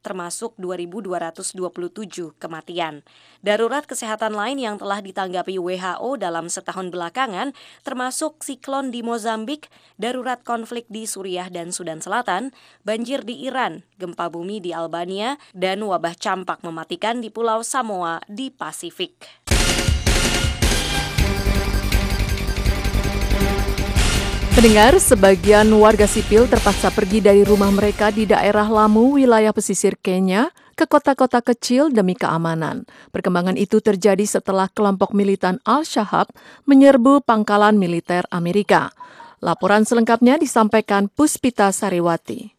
[0.00, 3.04] termasuk 2.227 kematian.
[3.44, 7.52] Darurat kesehatan lain yang telah ditanggapi WHO dalam setahun belakangan,
[7.84, 9.68] termasuk siklon di Mozambik,
[10.00, 12.56] darurat konflik di Suriah dan Sudan Selatan,
[12.88, 18.52] banjir di Iran, gempa bumi di Albania, dan wabah campak mematikan di Pulau Samoa di
[18.52, 19.44] Pasifik.
[24.54, 30.54] Pendengar, sebagian warga sipil terpaksa pergi dari rumah mereka di daerah Lamu, wilayah pesisir Kenya,
[30.78, 32.86] ke kota-kota kecil demi keamanan.
[33.10, 36.30] Perkembangan itu terjadi setelah kelompok militan Al-Shahab
[36.70, 38.94] menyerbu pangkalan militer Amerika.
[39.42, 42.54] Laporan selengkapnya disampaikan Puspita Sariwati.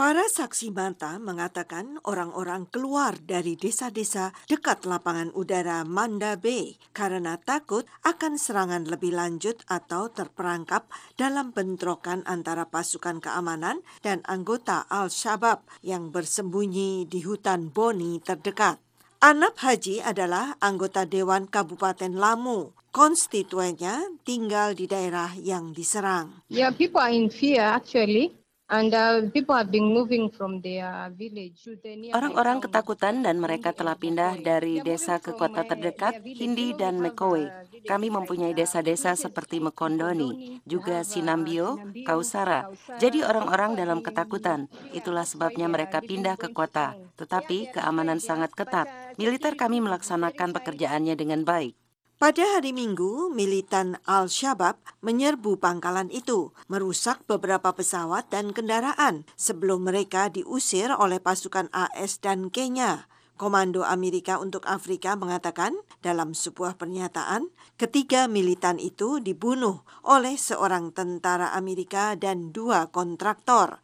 [0.00, 7.84] Para saksi mata mengatakan orang-orang keluar dari desa-desa dekat lapangan udara Manda Bay karena takut
[8.00, 10.88] akan serangan lebih lanjut atau terperangkap
[11.20, 18.80] dalam bentrokan antara pasukan keamanan dan anggota Al-Shabaab yang bersembunyi di hutan Boni terdekat.
[19.20, 22.72] Anap Haji adalah anggota Dewan Kabupaten Lamu.
[22.88, 26.40] Konstituennya tinggal di daerah yang diserang.
[26.48, 28.39] Yeah, people are in fear actually.
[28.70, 33.42] And uh, people have been moving from their village to the nearby Orang-orang ketakutan dan
[33.42, 37.50] mereka telah pindah dari desa ke kota terdekat, Hindi dan Mekowe.
[37.82, 42.70] Kami mempunyai desa-desa seperti Mekondoni, juga Sinambio, Kausara.
[43.02, 44.70] Jadi orang-orang dalam ketakutan.
[44.94, 46.94] Itulah sebabnya mereka pindah ke kota.
[47.18, 48.86] Tetapi keamanan sangat ketat.
[49.18, 51.79] Militer kami melaksanakan pekerjaannya dengan baik.
[52.20, 60.28] Pada hari Minggu, militan Al-Shabaab menyerbu pangkalan itu, merusak beberapa pesawat dan kendaraan sebelum mereka
[60.28, 63.08] diusir oleh pasukan AS dan Kenya.
[63.40, 65.72] Komando Amerika untuk Afrika mengatakan
[66.04, 67.48] dalam sebuah pernyataan,
[67.80, 73.80] ketiga militan itu dibunuh oleh seorang tentara Amerika dan dua kontraktor.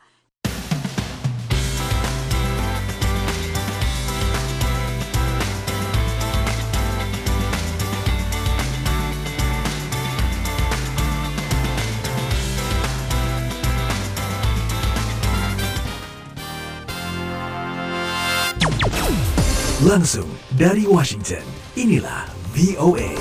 [19.87, 20.27] Langsung
[20.59, 21.47] dari Washington,
[21.79, 23.15] inilah VOA.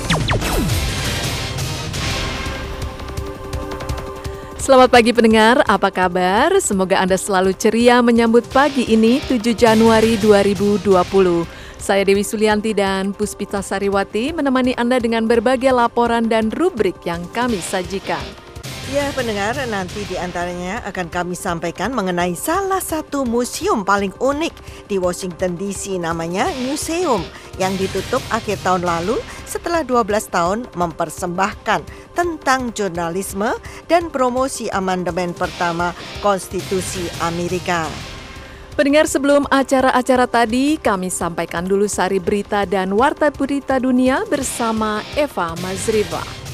[4.57, 6.57] Selamat pagi pendengar, apa kabar?
[6.57, 10.89] Semoga Anda selalu ceria menyambut pagi ini 7 Januari 2020.
[11.77, 17.61] Saya Dewi Sulianti dan Puspita Sariwati menemani Anda dengan berbagai laporan dan rubrik yang kami
[17.61, 18.44] sajikan.
[18.93, 24.53] Ya, pendengar, nanti di antaranya akan kami sampaikan mengenai salah satu museum paling unik
[24.85, 27.25] di Washington DC namanya Museum
[27.57, 29.17] yang ditutup akhir tahun lalu
[29.49, 31.81] setelah 12 tahun mempersembahkan
[32.13, 33.57] tentang jurnalisme
[33.89, 35.89] dan promosi amandemen pertama
[36.21, 37.89] Konstitusi Amerika.
[38.77, 45.57] Pendengar sebelum acara-acara tadi, kami sampaikan dulu sari berita dan warta berita dunia bersama Eva
[45.57, 46.44] Mazriba.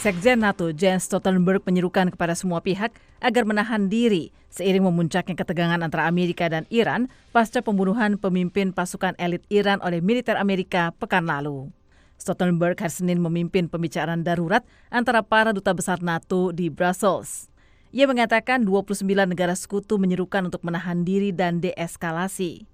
[0.00, 2.88] Sekjen NATO Jens Stoltenberg menyerukan kepada semua pihak
[3.20, 9.44] agar menahan diri seiring memuncaknya ketegangan antara Amerika dan Iran pasca pembunuhan pemimpin pasukan elit
[9.52, 11.68] Iran oleh militer Amerika pekan lalu.
[12.16, 17.52] Stoltenberg hari Senin memimpin pembicaraan darurat antara para duta besar NATO di Brussels.
[17.92, 22.64] Ia mengatakan 29 negara sekutu menyerukan untuk menahan diri dan deeskalasi.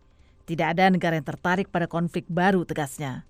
[0.46, 3.26] Tidak ada negara yang tertarik pada konflik baru, tegasnya.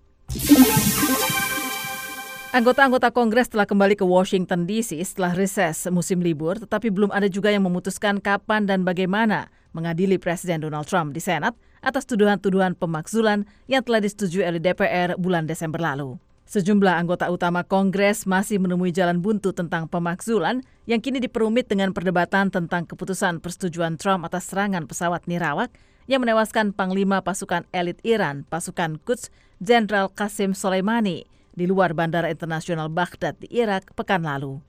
[2.56, 7.52] Anggota-anggota Kongres telah kembali ke Washington DC setelah reses musim libur, tetapi belum ada juga
[7.52, 11.52] yang memutuskan kapan dan bagaimana mengadili Presiden Donald Trump di Senat
[11.84, 16.16] atas tuduhan-tuduhan pemakzulan yang telah disetujui oleh DPR bulan Desember lalu.
[16.48, 22.48] Sejumlah anggota utama Kongres masih menemui jalan buntu tentang pemakzulan yang kini diperumit dengan perdebatan
[22.48, 25.68] tentang keputusan persetujuan Trump atas serangan pesawat nirawak
[26.08, 29.28] yang menewaskan Panglima pasukan elit Iran, pasukan Quds,
[29.60, 34.60] Jenderal Qasim Soleimani, di luar Bandara Internasional Baghdad di Irak pekan lalu.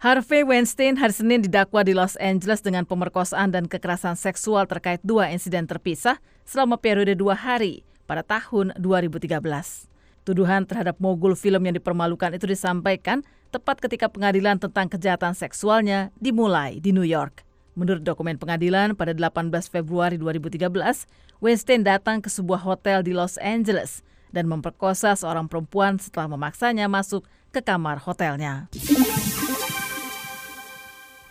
[0.00, 5.32] Harvey Weinstein hari Senin didakwa di Los Angeles dengan pemerkosaan dan kekerasan seksual terkait dua
[5.32, 9.40] insiden terpisah selama periode dua hari pada tahun 2013.
[10.24, 16.84] Tuduhan terhadap mogul film yang dipermalukan itu disampaikan tepat ketika pengadilan tentang kejahatan seksualnya dimulai
[16.84, 17.44] di New York.
[17.74, 20.70] Menurut dokumen pengadilan, pada 18 Februari 2013,
[21.42, 27.22] Weinstein datang ke sebuah hotel di Los Angeles dan memperkosa seorang perempuan setelah memaksanya masuk
[27.54, 28.66] ke kamar hotelnya.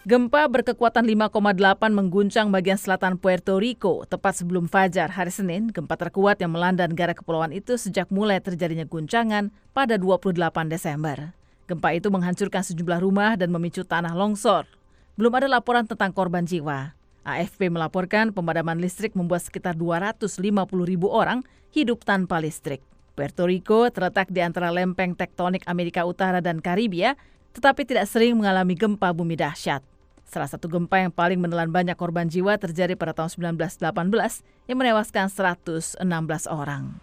[0.03, 5.71] Gempa berkekuatan 5,8 mengguncang bagian selatan Puerto Rico tepat sebelum fajar hari Senin.
[5.71, 10.35] Gempa terkuat yang melanda negara kepulauan itu sejak mulai terjadinya guncangan pada 28
[10.67, 11.31] Desember.
[11.71, 14.67] Gempa itu menghancurkan sejumlah rumah dan memicu tanah longsor.
[15.15, 16.91] Belum ada laporan tentang korban jiwa.
[17.23, 20.39] AFP melaporkan pemadaman listrik membuat sekitar 250
[20.83, 22.83] ribu orang hidup tanpa listrik.
[23.13, 27.13] Puerto Rico terletak di antara lempeng tektonik Amerika Utara dan Karibia,
[27.53, 29.85] tetapi tidak sering mengalami gempa bumi dahsyat.
[30.25, 35.29] Salah satu gempa yang paling menelan banyak korban jiwa terjadi pada tahun 1918 yang menewaskan
[35.29, 36.01] 116
[36.49, 36.97] orang.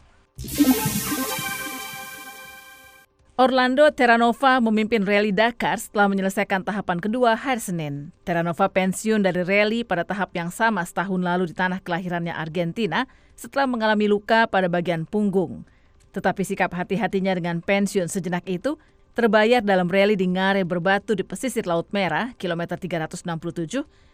[3.40, 8.12] Orlando Terranova memimpin rally Dakar setelah menyelesaikan tahapan kedua hari Senin.
[8.28, 13.08] Terranova pensiun dari rally pada tahap yang sama setahun lalu di tanah kelahirannya Argentina
[13.40, 15.64] setelah mengalami luka pada bagian punggung.
[16.12, 18.76] Tetapi sikap hati-hatinya dengan pensiun sejenak itu
[19.16, 23.24] terbayar dalam rally di Ngare Berbatu di pesisir Laut Merah, kilometer 367,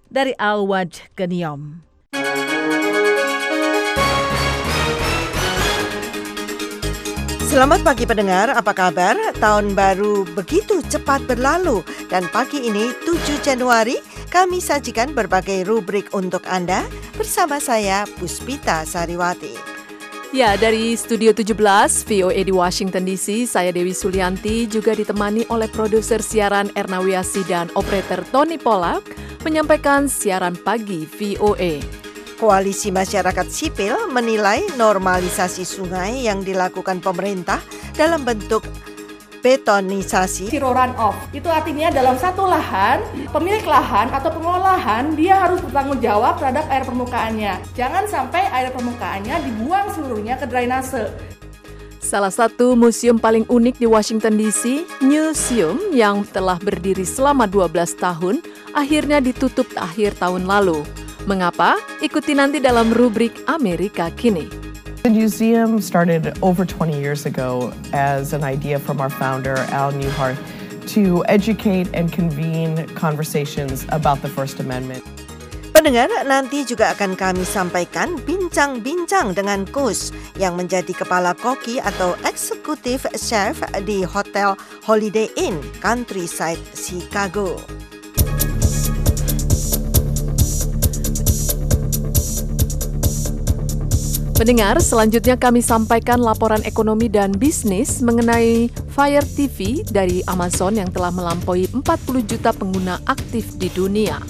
[0.06, 1.82] dari Al-Waj ke Niom.
[7.56, 9.16] Selamat pagi pendengar, apa kabar?
[9.40, 11.80] Tahun baru begitu cepat berlalu
[12.12, 13.96] dan pagi ini 7 Januari
[14.28, 16.84] kami sajikan berbagai rubrik untuk Anda
[17.16, 19.56] bersama saya Puspita Sariwati.
[20.36, 21.56] Ya, dari Studio 17
[22.04, 27.72] VOA di Washington DC, saya Dewi Sulianti juga ditemani oleh produser siaran Erna Wiasi dan
[27.72, 29.00] operator Tony Polak
[29.48, 32.05] menyampaikan siaran pagi VOA.
[32.36, 37.64] Koalisi Masyarakat Sipil menilai normalisasi sungai yang dilakukan pemerintah
[37.96, 38.60] dalam bentuk
[39.40, 40.50] betonisasi.
[40.50, 46.02] Zero runoff itu artinya dalam satu lahan pemilik lahan atau pengelola lahan dia harus bertanggung
[46.02, 47.54] jawab terhadap air permukaannya.
[47.78, 51.08] Jangan sampai air permukaannya dibuang seluruhnya ke drainase.
[52.02, 58.46] Salah satu museum paling unik di Washington DC, Museum yang telah berdiri selama 12 tahun,
[58.70, 60.86] akhirnya ditutup akhir tahun lalu.
[61.26, 61.74] Mengapa?
[61.98, 64.46] Ikuti nanti dalam rubrik Amerika Kini.
[65.02, 70.38] The museum started over 20 years ago as an idea from our founder, Al Newhart,
[70.94, 75.02] to educate and convene conversations about the First Amendment.
[75.74, 83.02] Pendengar, nanti juga akan kami sampaikan bincang-bincang dengan Kus yang menjadi kepala koki atau eksekutif
[83.18, 84.54] chef di Hotel
[84.86, 87.58] Holiday Inn Countryside, Chicago.
[94.36, 101.08] Pendengar, selanjutnya kami sampaikan laporan ekonomi dan bisnis mengenai Fire TV dari Amazon yang telah
[101.08, 101.80] melampaui 40
[102.28, 104.20] juta pengguna aktif di dunia.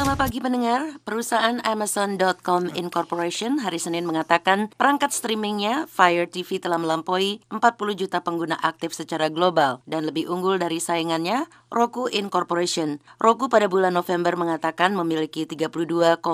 [0.00, 7.44] Selamat pagi pendengar, perusahaan Amazon.com Incorporation hari Senin mengatakan perangkat streamingnya Fire TV telah melampaui
[7.52, 13.04] 40 juta pengguna aktif secara global dan lebih unggul dari saingannya Roku Incorporation.
[13.20, 16.24] Roku pada bulan November mengatakan memiliki 32,3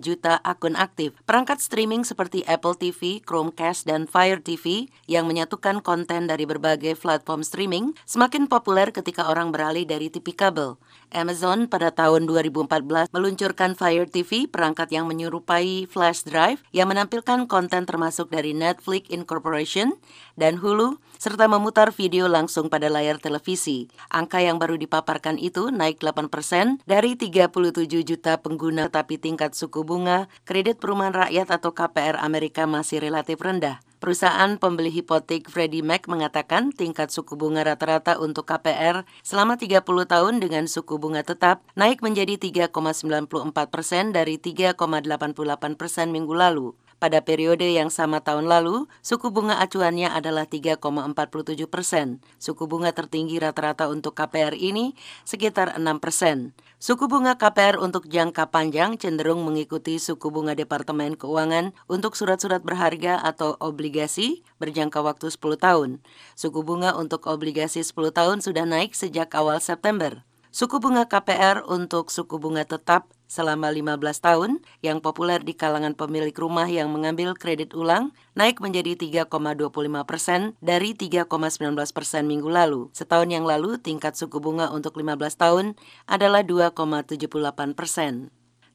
[0.00, 1.12] juta akun aktif.
[1.28, 7.44] Perangkat streaming seperti Apple TV, Chromecast, dan Fire TV yang menyatukan konten dari berbagai platform
[7.44, 10.80] streaming semakin populer ketika orang beralih dari TV kabel.
[11.12, 17.82] Amazon pada tahun 2014 meluncurkan Fire TV, perangkat yang menyerupai flash drive yang menampilkan konten
[17.82, 19.98] termasuk dari Netflix Incorporation
[20.38, 23.90] dan Hulu, serta memutar video langsung pada layar televisi.
[24.14, 30.30] Angka yang baru dipaparkan itu naik 8% dari 37 juta pengguna, tapi tingkat suku bunga
[30.46, 33.82] kredit perumahan rakyat atau KPR Amerika masih relatif rendah.
[34.02, 40.42] Perusahaan pembeli hipotek Freddie Mac mengatakan tingkat suku bunga rata-rata untuk KPR selama 30 tahun
[40.42, 43.30] dengan suku bunga tetap naik menjadi 3,94
[43.70, 46.74] persen dari 3,88 persen minggu lalu.
[47.02, 52.22] Pada periode yang sama tahun lalu, suku bunga acuannya adalah 3,47 persen.
[52.38, 54.94] Suku bunga tertinggi rata-rata untuk KPR ini
[55.26, 56.54] sekitar 6 persen.
[56.78, 63.18] Suku bunga KPR untuk jangka panjang cenderung mengikuti suku bunga Departemen Keuangan untuk surat-surat berharga
[63.18, 65.90] atau obligasi berjangka waktu 10 tahun.
[66.38, 70.22] Suku bunga untuk obligasi 10 tahun sudah naik sejak awal September.
[70.54, 76.36] Suku bunga KPR untuk suku bunga tetap selama 15 tahun yang populer di kalangan pemilik
[76.36, 78.92] rumah yang mengambil kredit ulang naik menjadi
[79.24, 79.72] 3,25
[80.04, 82.92] persen dari 3,19 persen minggu lalu.
[82.92, 88.28] Setahun yang lalu tingkat suku bunga untuk 15 tahun adalah 2,78 persen.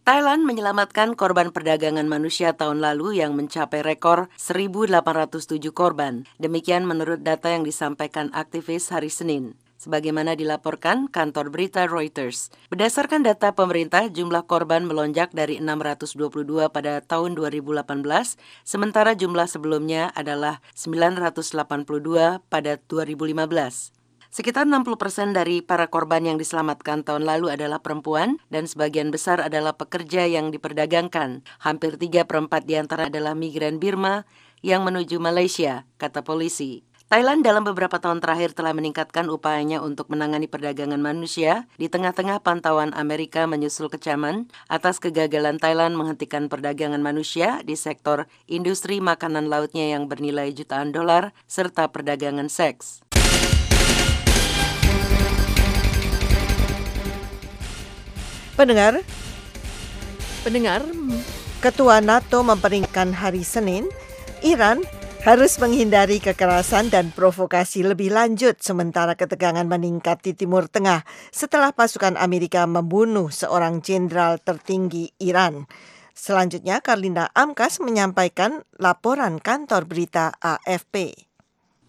[0.08, 6.24] Thailand menyelamatkan korban perdagangan manusia tahun lalu yang mencapai rekor 1.807 korban.
[6.40, 12.50] Demikian menurut data yang disampaikan aktivis hari Senin sebagaimana dilaporkan kantor berita Reuters.
[12.74, 17.86] Berdasarkan data pemerintah, jumlah korban melonjak dari 622 pada tahun 2018,
[18.66, 23.94] sementara jumlah sebelumnya adalah 982 pada 2015.
[24.28, 29.40] Sekitar 60 persen dari para korban yang diselamatkan tahun lalu adalah perempuan dan sebagian besar
[29.40, 31.48] adalah pekerja yang diperdagangkan.
[31.64, 34.28] Hampir tiga perempat di antara adalah migran Birma
[34.60, 36.87] yang menuju Malaysia, kata polisi.
[37.08, 41.64] Thailand dalam beberapa tahun terakhir telah meningkatkan upayanya untuk menangani perdagangan manusia.
[41.80, 49.00] Di tengah-tengah pantauan Amerika menyusul kecaman atas kegagalan Thailand menghentikan perdagangan manusia di sektor industri
[49.00, 53.00] makanan lautnya yang bernilai jutaan dolar serta perdagangan seks.
[58.60, 59.00] Pendengar,
[60.44, 60.84] Pendengar,
[61.64, 63.88] Ketua NATO memperingatkan hari Senin,
[64.44, 64.84] Iran
[65.28, 71.04] harus menghindari kekerasan dan provokasi lebih lanjut sementara ketegangan meningkat di Timur Tengah
[71.36, 75.68] setelah pasukan Amerika membunuh seorang jenderal tertinggi Iran.
[76.16, 81.28] Selanjutnya, Karlinda Amkas menyampaikan laporan kantor berita AFP.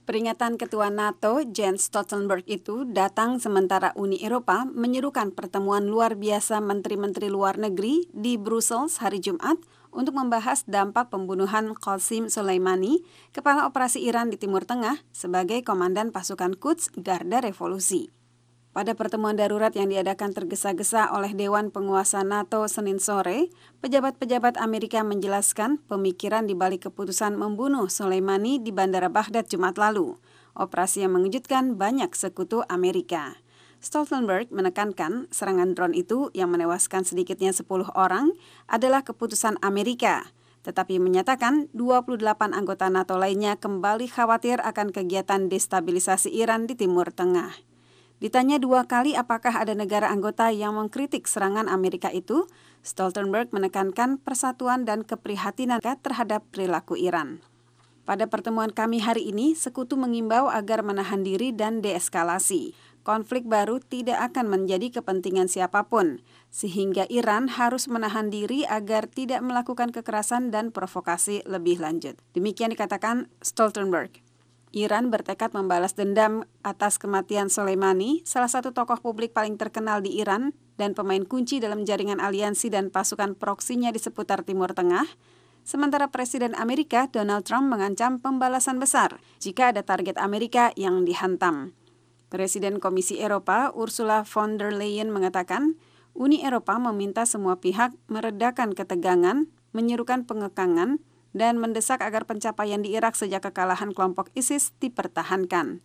[0.02, 7.30] Peringatan Ketua NATO Jens Stoltenberg itu datang sementara Uni Eropa menyerukan pertemuan luar biasa Menteri-Menteri
[7.30, 9.62] Luar Negeri di Brussels hari Jumat
[9.98, 13.02] untuk membahas dampak pembunuhan Qasim Soleimani,
[13.34, 18.14] kepala operasi Iran di Timur Tengah, sebagai komandan pasukan Quds Garda Revolusi.
[18.70, 23.50] Pada pertemuan darurat yang diadakan tergesa-gesa oleh Dewan Penguasa NATO Senin sore,
[23.82, 30.14] pejabat-pejabat Amerika menjelaskan pemikiran di balik keputusan membunuh Soleimani di Bandara Baghdad Jumat lalu.
[30.54, 33.42] Operasi yang mengejutkan banyak sekutu Amerika.
[33.78, 38.34] Stoltenberg menekankan serangan drone itu yang menewaskan sedikitnya 10 orang
[38.66, 40.34] adalah keputusan Amerika,
[40.66, 42.18] tetapi menyatakan 28
[42.58, 47.54] anggota NATO lainnya kembali khawatir akan kegiatan destabilisasi Iran di Timur Tengah.
[48.18, 52.50] Ditanya dua kali apakah ada negara anggota yang mengkritik serangan Amerika itu,
[52.82, 57.38] Stoltenberg menekankan persatuan dan keprihatinan terhadap perilaku Iran.
[58.08, 62.72] Pada pertemuan kami hari ini, sekutu mengimbau agar menahan diri dan deeskalasi.
[63.06, 66.20] Konflik baru tidak akan menjadi kepentingan siapa pun,
[66.52, 72.20] sehingga Iran harus menahan diri agar tidak melakukan kekerasan dan provokasi lebih lanjut.
[72.36, 74.24] Demikian dikatakan Stoltenberg.
[74.76, 80.52] Iran bertekad membalas dendam atas kematian Soleimani, salah satu tokoh publik paling terkenal di Iran
[80.76, 85.08] dan pemain kunci dalam jaringan aliansi dan pasukan proksinya di seputar Timur Tengah.
[85.64, 91.76] Sementara Presiden Amerika Donald Trump mengancam pembalasan besar jika ada target Amerika yang dihantam.
[92.28, 95.80] Presiden Komisi Eropa Ursula von der Leyen mengatakan,
[96.12, 101.00] Uni Eropa meminta semua pihak meredakan ketegangan, menyerukan pengekangan,
[101.32, 105.80] dan mendesak agar pencapaian di Irak sejak kekalahan kelompok ISIS dipertahankan.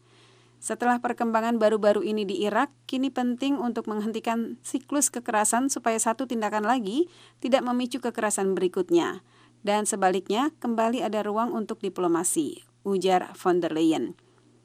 [0.63, 6.63] Setelah perkembangan baru-baru ini di Irak, kini penting untuk menghentikan siklus kekerasan supaya satu tindakan
[6.63, 7.11] lagi
[7.43, 9.23] tidak memicu kekerasan berikutnya.
[9.63, 14.15] Dan sebaliknya, kembali ada ruang untuk diplomasi, ujar von der Leyen.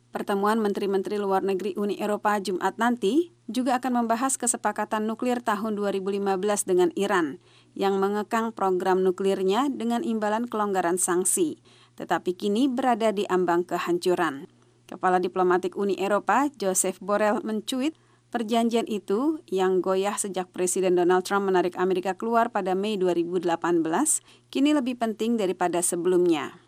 [0.09, 6.65] Pertemuan Menteri-Menteri Luar Negeri Uni Eropa Jumat nanti juga akan membahas kesepakatan nuklir tahun 2015
[6.65, 7.37] dengan Iran
[7.77, 11.61] yang mengekang program nuklirnya dengan imbalan kelonggaran sanksi,
[12.01, 14.49] tetapi kini berada di ambang kehancuran.
[14.89, 17.93] Kepala Diplomatik Uni Eropa, Joseph Borrell, mencuit
[18.33, 23.45] perjanjian itu yang goyah sejak Presiden Donald Trump menarik Amerika keluar pada Mei 2018
[24.49, 26.68] kini lebih penting daripada sebelumnya.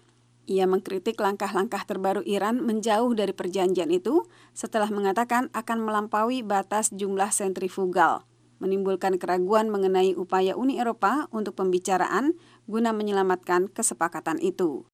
[0.51, 7.31] Ia mengkritik langkah-langkah terbaru Iran menjauh dari perjanjian itu setelah mengatakan akan melampaui batas jumlah
[7.31, 8.27] sentrifugal,
[8.59, 12.35] menimbulkan keraguan mengenai upaya Uni Eropa untuk pembicaraan
[12.67, 14.91] guna menyelamatkan kesepakatan itu.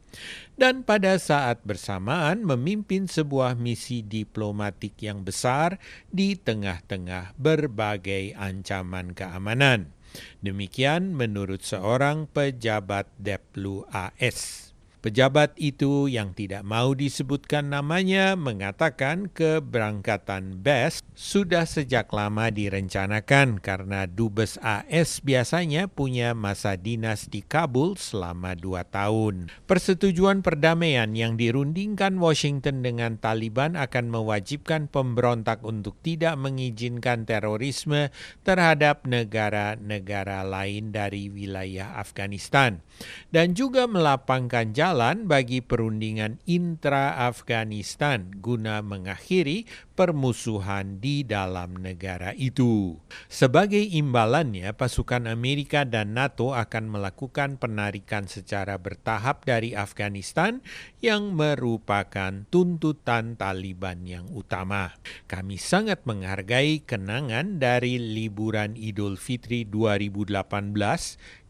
[0.58, 5.78] dan pada saat bersamaan memimpin sebuah misi diplomatik yang besar
[6.10, 9.97] di tengah-tengah berbagai ancaman keamanan.
[10.40, 14.67] Demikian menurut seorang pejabat Deplu AS.
[14.98, 24.10] Pejabat itu yang tidak mau disebutkan namanya mengatakan keberangkatan BES sudah sejak lama direncanakan karena
[24.10, 29.54] Dubes AS biasanya punya masa dinas di Kabul selama dua tahun.
[29.70, 38.10] Persetujuan perdamaian yang dirundingkan Washington dengan Taliban akan mewajibkan pemberontak untuk tidak mengizinkan terorisme
[38.42, 42.82] terhadap negara-negara lain dari wilayah Afghanistan
[43.30, 49.68] dan juga melapangkan jalan jalan bagi perundingan intra-Afghanistan guna mengakhiri
[49.98, 52.94] permusuhan di dalam negara itu.
[53.26, 60.62] Sebagai imbalannya, pasukan Amerika dan NATO akan melakukan penarikan secara bertahap dari Afghanistan
[61.02, 64.94] yang merupakan tuntutan Taliban yang utama.
[65.26, 70.30] Kami sangat menghargai kenangan dari liburan Idul Fitri 2018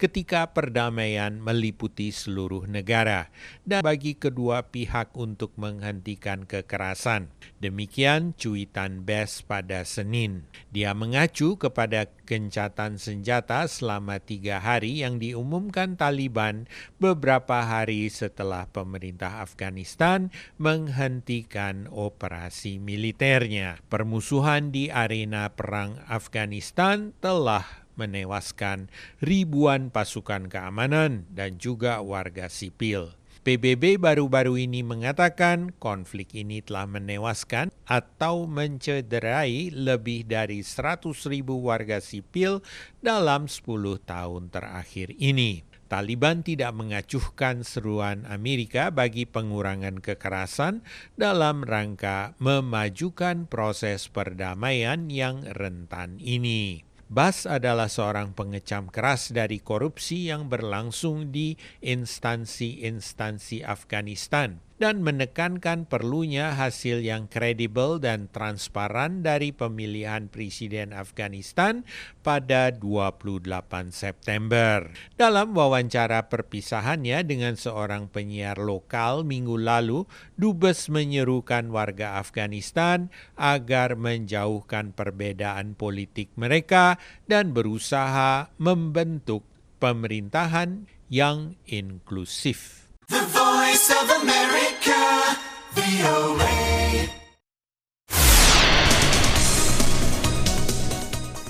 [0.00, 3.28] ketika perdamaian meliputi seluruh negara
[3.68, 7.28] dan bagi kedua pihak untuk menghentikan kekerasan.
[7.58, 10.46] Demikian cuitan Bes pada Senin.
[10.70, 16.70] Dia mengacu kepada gencatan senjata selama tiga hari yang diumumkan Taliban
[17.02, 23.82] beberapa hari setelah pemerintah Afghanistan menghentikan operasi militernya.
[23.90, 27.66] Permusuhan di arena perang Afghanistan telah
[27.98, 28.86] menewaskan
[29.18, 33.17] ribuan pasukan keamanan dan juga warga sipil.
[33.48, 41.96] PBB baru-baru ini mengatakan konflik ini telah menewaskan atau mencederai lebih dari 100 ribu warga
[41.96, 42.60] sipil
[43.00, 45.64] dalam 10 tahun terakhir ini.
[45.88, 50.84] Taliban tidak mengacuhkan seruan Amerika bagi pengurangan kekerasan
[51.16, 56.87] dalam rangka memajukan proses perdamaian yang rentan ini.
[57.08, 66.54] Bas adalah seorang pengecam keras dari korupsi yang berlangsung di instansi-instansi Afghanistan dan menekankan perlunya
[66.54, 71.82] hasil yang kredibel dan transparan dari pemilihan presiden Afghanistan
[72.22, 74.90] pada 28 September.
[75.18, 80.06] Dalam wawancara perpisahannya dengan seorang penyiar lokal minggu lalu,
[80.38, 89.42] Dubes menyerukan warga Afghanistan agar menjauhkan perbedaan politik mereka dan berusaha membentuk
[89.82, 92.88] pemerintahan yang inklusif.
[93.08, 94.57] The Voice of America.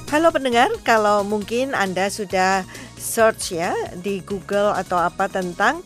[0.09, 2.69] Halo pendengar, kalau mungkin Anda sudah
[3.01, 5.81] search ya di Google atau apa tentang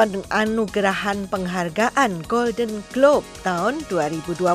[0.00, 4.48] penganugerahan penghargaan Golden Globe tahun 2020.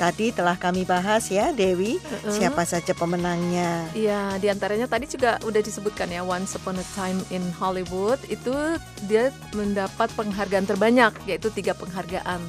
[0.00, 2.32] Tadi telah kami bahas ya Dewi, uh-uh.
[2.32, 3.84] siapa saja pemenangnya.
[3.92, 8.56] Iya, di antaranya tadi juga udah disebutkan ya Once Upon a Time in Hollywood itu
[9.04, 12.40] dia mendapat penghargaan terbanyak yaitu tiga penghargaan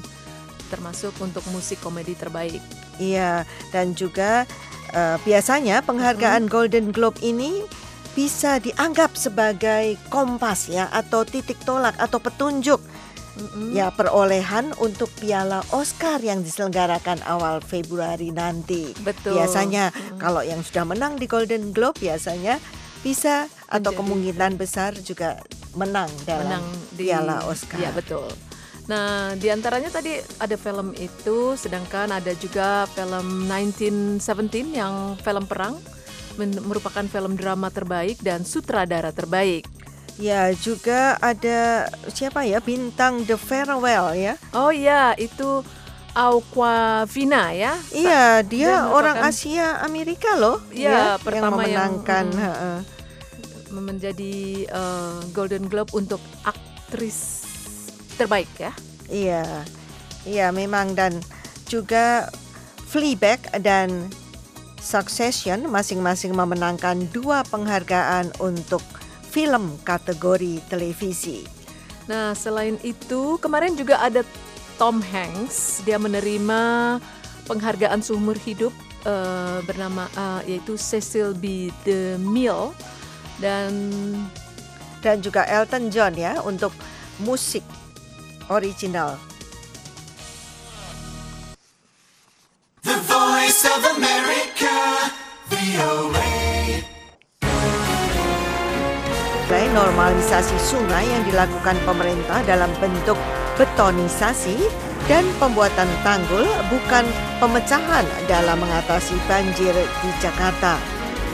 [0.72, 2.64] termasuk untuk musik komedi terbaik.
[3.04, 3.44] Iya,
[3.76, 4.48] dan juga
[4.96, 6.52] uh, biasanya penghargaan hmm.
[6.52, 7.68] Golden Globe ini
[8.14, 13.74] bisa dianggap sebagai kompas ya atau titik tolak atau petunjuk mm-hmm.
[13.74, 18.94] ya perolehan untuk piala Oscar yang diselenggarakan awal Februari nanti.
[19.02, 19.42] Betul.
[19.42, 20.18] Biasanya mm-hmm.
[20.22, 22.62] kalau yang sudah menang di Golden Globe biasanya
[23.02, 23.76] bisa Menjadi.
[23.82, 25.42] atau kemungkinan besar juga
[25.74, 27.82] menang dalam menang di, piala Oscar.
[27.82, 28.30] Ya betul.
[28.84, 35.80] Nah, di antaranya tadi ada film itu, sedangkan ada juga film 1917 yang film perang,
[36.40, 39.68] merupakan film drama terbaik dan sutradara terbaik.
[40.22, 44.38] Ya, juga ada siapa ya bintang The Farewell ya?
[44.54, 45.66] Oh iya, itu
[46.14, 47.74] Aquafina ya?
[47.90, 50.62] Iya, dia, dia orang Asia Amerika loh.
[50.70, 52.80] Iya, ya, pertama yang memenangkan yang, hmm,
[53.74, 54.36] menjadi
[54.70, 57.42] uh, Golden Globe untuk aktris
[58.14, 58.74] terbaik ya.
[59.10, 59.66] Iya.
[60.30, 61.18] Iya, memang dan
[61.66, 62.30] juga
[62.86, 64.14] Fleabag dan
[64.84, 68.84] Succession masing-masing memenangkan dua penghargaan untuk
[69.32, 71.48] film kategori televisi.
[72.12, 74.28] Nah, selain itu, kemarin juga ada
[74.76, 75.88] Tom Hanks.
[75.88, 77.00] Dia menerima
[77.48, 78.76] penghargaan seumur hidup
[79.08, 81.72] uh, bernama uh, yaitu Cecil B.
[81.88, 82.76] DeMille
[83.40, 83.72] dan
[85.00, 86.76] dan juga Elton John ya untuk
[87.24, 87.64] musik
[88.52, 89.16] original.
[92.84, 94.76] The Voice of America,
[95.48, 96.32] VOA.
[99.72, 103.16] normalisasi sungai yang dilakukan pemerintah dalam bentuk
[103.56, 104.60] betonisasi
[105.08, 107.08] dan pembuatan tanggul bukan
[107.40, 110.76] pemecahan dalam mengatasi banjir di Jakarta.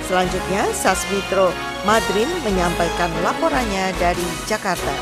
[0.06, 1.50] Selanjutnya, Sasmitro
[1.82, 4.93] Madrin menyampaikan laporannya dari Jakarta.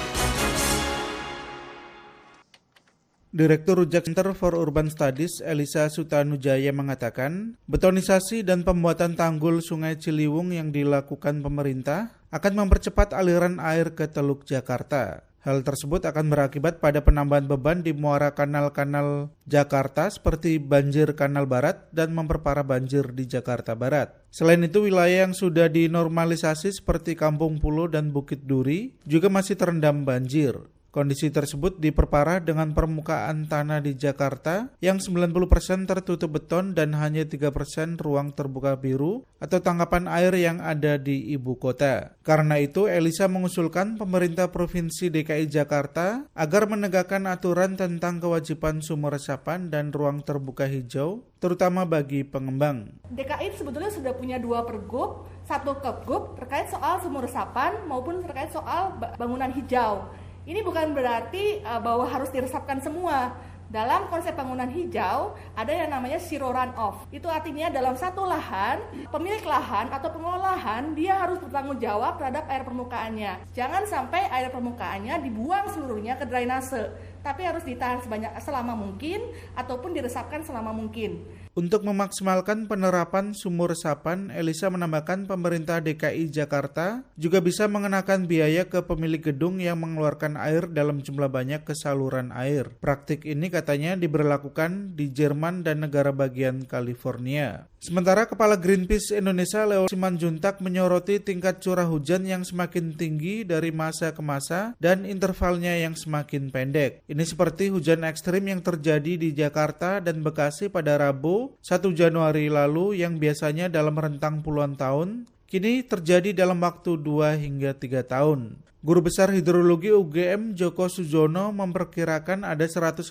[3.38, 10.58] Direktur Rujak Center for Urban Studies Elisa Sutanujaya mengatakan, betonisasi dan pembuatan tanggul Sungai Ciliwung
[10.58, 15.22] yang dilakukan pemerintah akan mempercepat aliran air ke Teluk Jakarta.
[15.46, 21.94] Hal tersebut akan berakibat pada penambahan beban di muara kanal-kanal Jakarta seperti banjir Kanal Barat
[21.94, 24.18] dan memperparah banjir di Jakarta Barat.
[24.34, 30.02] Selain itu, wilayah yang sudah dinormalisasi seperti Kampung Pulo dan Bukit Duri juga masih terendam
[30.10, 30.58] banjir.
[30.88, 38.00] Kondisi tersebut diperparah dengan permukaan tanah di Jakarta yang 90% tertutup beton dan hanya 3%
[38.00, 42.18] ruang terbuka biru atau tangkapan air yang ada di ibu kota.
[42.24, 49.70] Karena itu, Elisa mengusulkan pemerintah Provinsi DKI Jakarta agar menegakkan aturan tentang kewajiban sumur resapan
[49.70, 52.90] dan ruang terbuka hijau, terutama bagi pengembang.
[53.14, 58.98] DKI sebetulnya sudah punya dua pergub, satu kebgub terkait soal sumur resapan maupun terkait soal
[59.20, 60.10] bangunan hijau.
[60.48, 63.36] Ini bukan berarti uh, bahwa harus diresapkan semua.
[63.68, 67.04] Dalam konsep bangunan hijau ada yang namanya zero run off.
[67.12, 68.80] Itu artinya dalam satu lahan,
[69.12, 73.44] pemilik lahan atau pengolahan dia harus bertanggung jawab terhadap air permukaannya.
[73.52, 79.20] Jangan sampai air permukaannya dibuang seluruhnya ke drainase, tapi harus ditahan sebanyak selama mungkin
[79.60, 81.28] ataupun diresapkan selama mungkin.
[81.58, 88.86] Untuk memaksimalkan penerapan sumur resapan, Elisa menambahkan pemerintah DKI Jakarta juga bisa mengenakan biaya ke
[88.86, 92.70] pemilik gedung yang mengeluarkan air dalam jumlah banyak ke saluran air.
[92.78, 97.66] Praktik ini katanya diberlakukan di Jerman dan negara bagian California.
[97.78, 104.18] Sementara Kepala Greenpeace Indonesia Leo Simanjuntak menyoroti tingkat curah hujan yang semakin tinggi dari masa
[104.18, 107.06] ke masa dan intervalnya yang semakin pendek.
[107.06, 113.00] Ini seperti hujan ekstrim yang terjadi di Jakarta dan Bekasi pada Rabu 1 Januari lalu
[113.00, 118.60] yang biasanya dalam rentang puluhan tahun, kini terjadi dalam waktu 2 hingga 3 tahun.
[118.78, 123.10] Guru Besar Hidrologi UGM Joko Sujono memperkirakan ada 180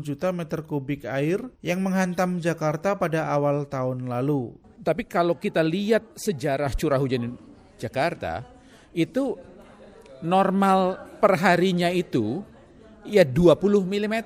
[0.00, 4.54] juta meter kubik air yang menghantam Jakarta pada awal tahun lalu.
[4.80, 7.36] Tapi kalau kita lihat sejarah curah hujan
[7.76, 8.46] Jakarta,
[8.96, 9.36] itu
[10.24, 12.40] normal perharinya itu
[13.04, 14.16] ya 20 mm.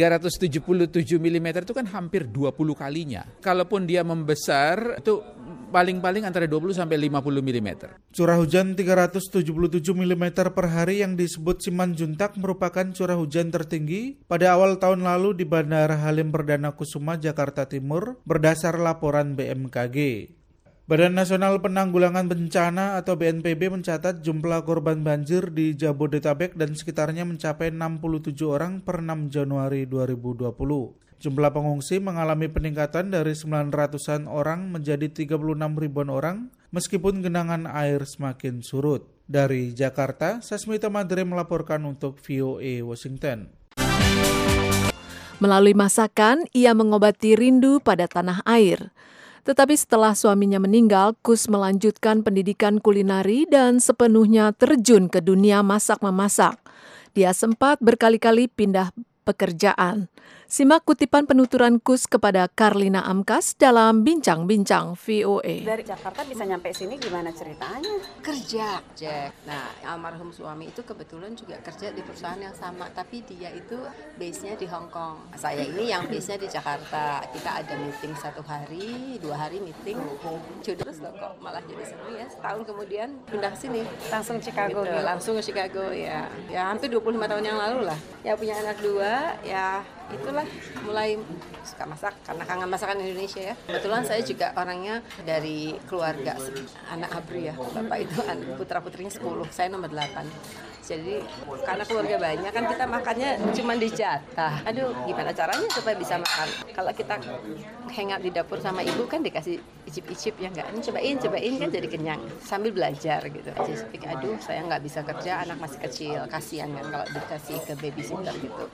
[0.00, 3.28] 377 mm itu kan hampir 20 kalinya.
[3.44, 5.20] Kalaupun dia membesar itu
[5.68, 7.68] paling-paling antara 20 sampai 50 mm.
[8.16, 9.44] Curah hujan 377
[9.92, 10.24] mm
[10.56, 16.00] per hari yang disebut Simanjuntak merupakan curah hujan tertinggi pada awal tahun lalu di Bandara
[16.00, 20.39] Halim Perdana Kusuma, Jakarta Timur berdasar laporan BMKG.
[20.90, 27.70] Badan Nasional Penanggulangan Bencana atau BNPB mencatat jumlah korban banjir di Jabodetabek dan sekitarnya mencapai
[27.70, 30.50] 67 orang per 6 Januari 2020.
[31.22, 35.38] Jumlah pengungsi mengalami peningkatan dari 900-an orang menjadi 36
[35.78, 39.06] ribuan orang meskipun genangan air semakin surut.
[39.30, 43.46] Dari Jakarta, Sasmita Madre melaporkan untuk VOA Washington.
[45.38, 48.90] Melalui masakan, ia mengobati rindu pada tanah air.
[49.44, 56.60] Tetapi setelah suaminya meninggal, Kus melanjutkan pendidikan kulinari dan sepenuhnya terjun ke dunia masak-memasak.
[57.16, 58.92] Dia sempat berkali-kali pindah
[59.24, 60.12] pekerjaan.
[60.50, 65.62] Simak kutipan penuturan Kus kepada Karlina Amkas dalam Bincang-Bincang VOA.
[65.62, 68.02] Dari Jakarta bisa nyampe sini gimana ceritanya?
[68.18, 69.46] Kerja, Jack.
[69.46, 73.78] Nah, almarhum suami itu kebetulan juga kerja di perusahaan yang sama, tapi dia itu
[74.18, 75.38] base-nya di Hong Kong.
[75.38, 77.22] Saya ini yang base-nya di Jakarta.
[77.30, 80.02] Kita ada meeting satu hari, dua hari meeting.
[80.66, 82.26] Terus loh kok malah jadi seru ya.
[82.26, 83.86] Setahun kemudian pindah sini.
[84.10, 84.98] Langsung Chicago gitu.
[84.98, 84.98] gitu.
[84.98, 86.26] Langsung ke Chicago ya.
[86.50, 87.98] Ya hampir 25 tahun yang lalu lah.
[88.26, 90.46] Ya punya anak dua, ya itulah
[90.84, 91.16] mulai
[91.62, 93.54] suka masak karena kangen masakan Indonesia ya.
[93.68, 96.36] Kebetulan saya juga orangnya dari keluarga
[96.90, 97.54] anak abri ya.
[97.56, 98.16] Bapak itu
[98.58, 99.22] putra putrinya 10,
[99.54, 100.26] saya nomor 8.
[100.80, 101.22] Jadi
[101.62, 104.58] karena keluarga banyak kan kita makannya cuma di jatah.
[104.66, 106.48] Aduh, gimana caranya supaya bisa makan?
[106.74, 107.14] Kalau kita
[107.94, 110.66] hangout di dapur sama ibu kan dikasih icip-icip ya enggak?
[110.74, 113.50] Ini cobain, cobain kan jadi kenyang sambil belajar gitu.
[113.54, 118.34] Jadi aduh, saya nggak bisa kerja, anak masih kecil, kasihan kan kalau dikasih ke babysitter
[118.42, 118.66] gitu.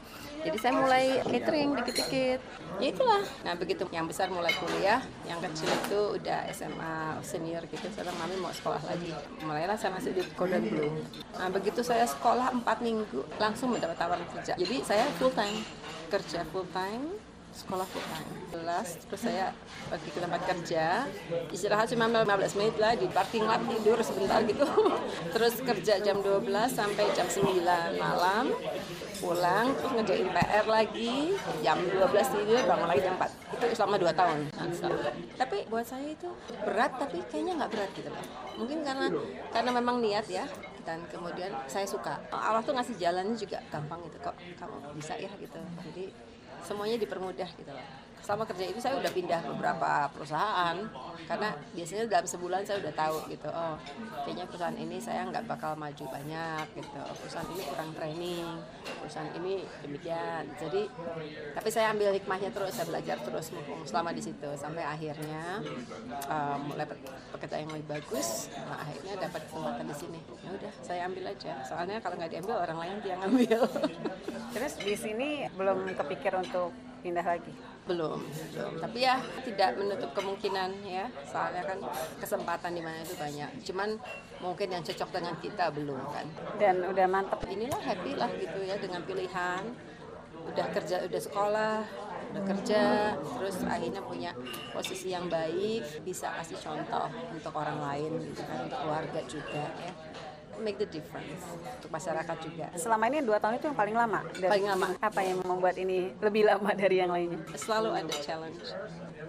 [0.46, 2.40] Jadi saya mulai catering dikit-dikit.
[2.78, 3.22] Ya itulah.
[3.42, 7.86] Nah begitu yang besar mulai kuliah, yang kecil itu udah SMA senior gitu.
[7.90, 9.10] Sekarang mami mau sekolah lagi.
[9.42, 10.94] Mulailah saya masuk di Cordon Bleu.
[11.34, 14.54] Nah begitu saya sekolah 4 minggu langsung mendapat tawaran kerja.
[14.54, 15.66] Jadi saya full time
[16.06, 17.18] kerja full time
[17.56, 18.28] sekolah full time.
[18.52, 19.52] Terus saya
[19.88, 21.08] pergi ke tempat kerja,
[21.48, 24.64] istirahat cuma 15 menit lah di parking lot tidur sebentar gitu.
[25.34, 27.64] terus kerja jam 12 sampai jam 9
[27.96, 28.52] malam,
[29.20, 31.16] pulang terus ngerjain PR lagi,
[31.64, 33.56] jam 12 tidur bangun lagi jam 4.
[33.56, 34.38] Itu selama 2 tahun.
[35.40, 36.28] Tapi buat saya itu
[36.64, 38.24] berat tapi kayaknya nggak berat gitu loh.
[38.56, 39.06] Mungkin karena
[39.52, 40.44] karena memang niat ya
[40.86, 42.20] dan kemudian saya suka.
[42.30, 45.58] Allah tuh ngasih jalannya juga gampang gitu kok kamu bisa ya gitu.
[45.90, 46.25] Jadi
[46.66, 48.05] semuanya dipermudah gitu loh.
[48.22, 50.76] Selama kerja itu saya udah pindah beberapa perusahaan
[51.26, 53.74] karena biasanya dalam sebulan saya udah tahu gitu oh
[54.22, 57.02] kayaknya perusahaan ini saya nggak bakal maju banyak gitu.
[57.22, 58.46] Perusahaan ini kurang training
[59.02, 60.42] perusahaan ini demikian.
[60.58, 60.82] Jadi
[61.54, 65.62] tapi saya ambil hikmahnya terus saya belajar terus mumpung selama di situ sampai akhirnya
[66.26, 66.86] um, mulai
[67.34, 70.20] pekerjaan yang lebih bagus nah akhirnya dapat kesempatan di sini.
[70.42, 71.52] Ya udah saya ambil aja.
[71.62, 73.60] Soalnya kalau nggak diambil orang lain yang ngambil
[74.56, 76.72] Terus di sini belum kepikir untuk
[77.06, 77.54] pindah lagi?
[77.86, 78.72] belum belum.
[78.82, 81.06] Tapi ya tidak menutup kemungkinan ya.
[81.22, 81.78] Soalnya kan
[82.18, 83.62] kesempatan di mana itu banyak.
[83.62, 83.94] Cuman
[84.42, 86.26] mungkin yang cocok dengan kita belum kan.
[86.58, 87.38] Dan udah mantep.
[87.46, 89.62] inilah happy lah gitu ya dengan pilihan.
[90.50, 91.78] Udah kerja udah sekolah
[92.26, 94.34] udah kerja terus akhirnya punya
[94.74, 99.92] posisi yang baik bisa kasih contoh untuk orang lain gitu kan untuk keluarga juga ya
[100.62, 104.20] make the difference untuk masyarakat juga Selama ini dua tahun itu yang paling lama.
[104.36, 104.86] Dan Paling lama.
[105.00, 107.40] Apa yang membuat ini lebih lama dari yang lainnya?
[107.56, 108.62] selalu ada challenge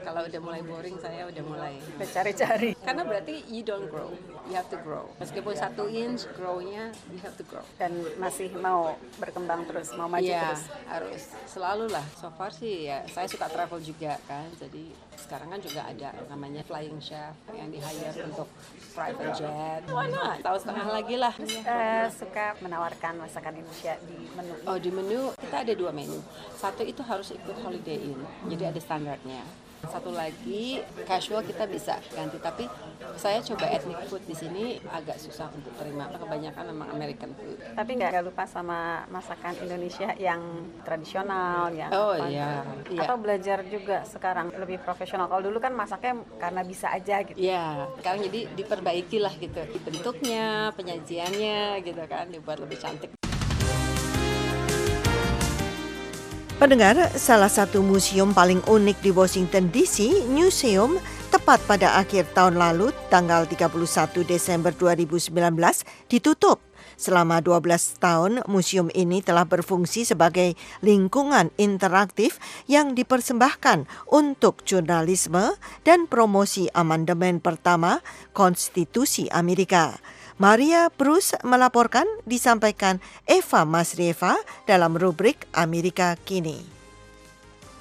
[0.03, 2.71] kalau udah mulai boring saya udah mulai cari-cari.
[2.79, 4.07] karena berarti you don't grow
[4.47, 8.95] you have to grow meskipun satu inch grownya you have to grow Dan masih mau
[9.19, 10.63] berkembang terus, mau maju Iya, terus.
[10.87, 12.05] harus selalu lah.
[12.17, 14.47] So far sih ya, saya suka travel juga kan.
[14.57, 18.47] Jadi sekarang kan juga ada namanya flying chef yang di hire untuk
[18.93, 19.81] private jet.
[19.89, 20.41] Why not?
[20.41, 21.33] Tahu setengah lagi lah.
[21.41, 24.53] Eh, suka menawarkan masakan Indonesia di menu.
[24.69, 26.21] Oh di menu kita ada dua menu.
[26.55, 29.66] Satu itu harus ikut Holiday Inn, jadi ada standarnya.
[29.85, 32.65] Satu lagi casual kita bisa ganti, tapi
[33.13, 36.09] saya coba ethnic food di sini agak susah untuk terima.
[36.09, 37.61] Kebanyakan memang American food.
[37.77, 40.41] Tapi nggak lupa sama masakan Indonesia yang
[40.81, 41.87] tradisional ya.
[41.93, 43.01] Oh, iya, iya.
[43.05, 45.29] Atau belajar juga sekarang lebih profesional.
[45.29, 47.37] Kalau dulu kan masaknya karena bisa aja gitu.
[47.37, 49.61] Iya, sekarang jadi diperbaiki lah gitu.
[49.85, 53.13] Bentuknya, penyajiannya gitu kan, dibuat lebih cantik.
[56.57, 60.97] Pendengar, salah satu museum paling unik di Washington DC, Museum,
[61.29, 65.37] tepat pada akhir tahun lalu, tanggal 31 Desember 2019,
[66.09, 66.57] ditutup.
[66.97, 75.53] Selama 12 tahun, museum ini telah berfungsi sebagai lingkungan interaktif yang dipersembahkan untuk jurnalisme
[75.85, 78.01] dan promosi amandemen pertama
[78.33, 80.01] Konstitusi Amerika.
[80.37, 84.37] Maria Bruce melaporkan disampaikan Eva Masrieva
[84.69, 86.61] dalam rubrik Amerika Kini.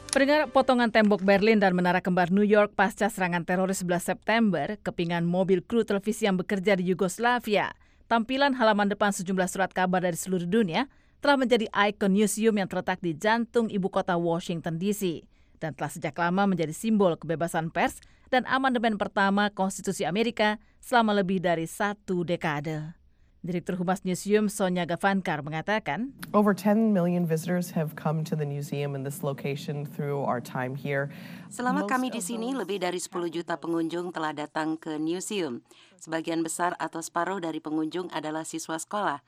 [0.09, 5.29] Pendengar potongan tembok Berlin dan menara kembar New York pasca serangan teroris 11 September, kepingan
[5.29, 7.77] mobil kru televisi yang bekerja di Yugoslavia,
[8.09, 10.89] tampilan halaman depan sejumlah surat kabar dari seluruh dunia
[11.21, 15.29] telah menjadi ikon museum yang terletak di jantung ibu kota Washington DC
[15.61, 18.01] dan telah sejak lama menjadi simbol kebebasan pers
[18.33, 22.95] dan amandemen pertama Konstitusi Amerika selama lebih dari satu dekade.
[23.43, 28.95] Direktur Humas Museum Sonia Gavankar mengatakan, Over 10 million visitors have come to the museum
[28.95, 31.11] in this location through our time here.
[31.51, 35.63] Selama kami di sini, lebih dari 10 juta pengunjung telah datang ke museum.
[35.99, 39.23] Sebagian besar atau separuh dari pengunjung adalah siswa sekolah.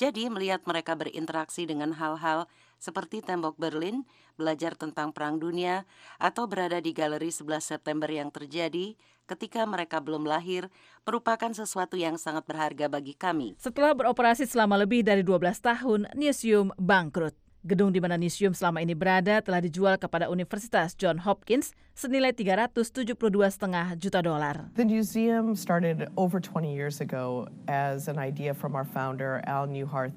[0.00, 4.04] Jadi, melihat mereka berinteraksi dengan hal-hal seperti tembok Berlin,
[4.34, 5.84] belajar tentang Perang Dunia,
[6.16, 10.68] atau berada di galeri 11 September yang terjadi ketika mereka belum lahir,
[11.02, 13.54] merupakan sesuatu yang sangat berharga bagi kami.
[13.58, 17.34] Setelah beroperasi selama lebih dari 12 tahun, Newsroom bangkrut.
[17.62, 23.14] Gedung di mana Newsroom selama ini berada telah dijual kepada Universitas John Hopkins senilai 372,5
[24.02, 24.66] juta dolar.
[24.74, 30.10] The museum started over 20 years ago as an idea from our founder, Al Newhart,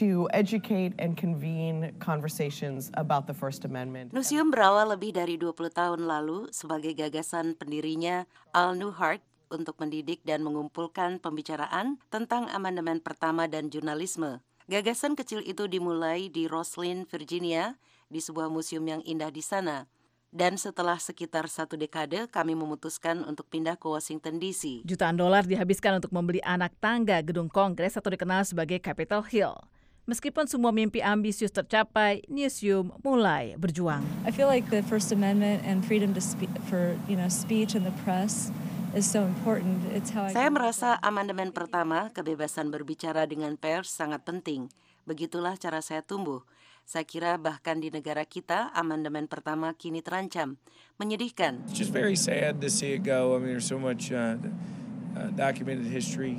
[0.00, 4.16] to educate and convene conversations about the First Amendment.
[4.16, 8.24] Museum berawal lebih dari 20 tahun lalu sebagai gagasan pendirinya
[8.56, 9.20] Al Newhart
[9.52, 14.40] untuk mendidik dan mengumpulkan pembicaraan tentang amandemen pertama dan jurnalisme.
[14.72, 17.76] Gagasan kecil itu dimulai di Roslyn, Virginia,
[18.08, 19.84] di sebuah museum yang indah di sana.
[20.32, 24.80] Dan setelah sekitar satu dekade, kami memutuskan untuk pindah ke Washington DC.
[24.88, 29.60] Jutaan dolar dihabiskan untuk membeli anak tangga gedung Kongres atau dikenal sebagai Capitol Hill.
[30.02, 34.02] Meskipun semua mimpi ambisius tercapai, Newsroom mulai berjuang.
[34.26, 37.86] I feel like the First Amendment and freedom to speak for you know speech and
[37.86, 38.50] the press
[38.98, 39.78] is so important.
[39.94, 44.74] It's how I Saya merasa amandemen pertama, kebebasan berbicara dengan pers sangat penting.
[45.06, 46.42] Begitulah cara saya tumbuh.
[46.82, 50.58] Saya kira bahkan di negara kita, amandemen pertama kini terancam.
[50.98, 51.62] Menyedihkan.
[51.70, 53.38] It's just very sad to see it go.
[53.38, 54.34] I mean, there's so much uh.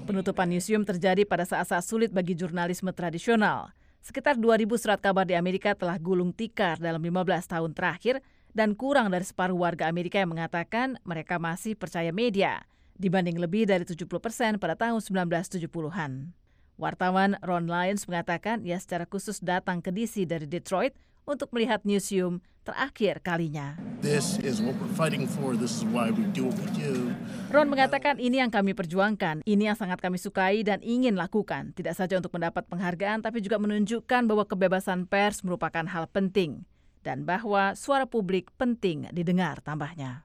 [0.03, 3.69] Penutupan newsroom terjadi pada saat-saat sulit bagi jurnalisme tradisional.
[4.03, 8.19] Sekitar 2.000 surat kabar di Amerika telah gulung tikar dalam 15 tahun terakhir
[8.51, 12.67] dan kurang dari separuh warga Amerika yang mengatakan mereka masih percaya media
[12.99, 16.35] dibanding lebih dari 70 persen pada tahun 1970-an.
[16.77, 20.93] Wartawan Ron Lyons mengatakan ia secara khusus datang ke DC dari Detroit
[21.23, 23.75] untuk melihat newsroom terakhir kalinya.
[23.99, 25.55] This is what we're fighting for.
[25.55, 27.11] This is why we do what we do.
[27.51, 31.71] Ron mengatakan ini yang kami perjuangkan, ini yang sangat kami sukai dan ingin lakukan.
[31.75, 36.67] Tidak saja untuk mendapat penghargaan, tapi juga menunjukkan bahwa kebebasan pers merupakan hal penting
[37.03, 40.23] dan bahwa suara publik penting didengar tambahnya.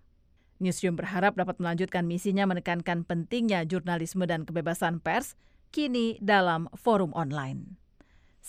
[0.59, 5.39] Newsroom berharap dapat melanjutkan misinya menekankan pentingnya jurnalisme dan kebebasan pers
[5.71, 7.78] kini dalam forum online.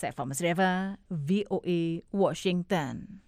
[0.00, 3.20] Saya Sreva, VOA Washington.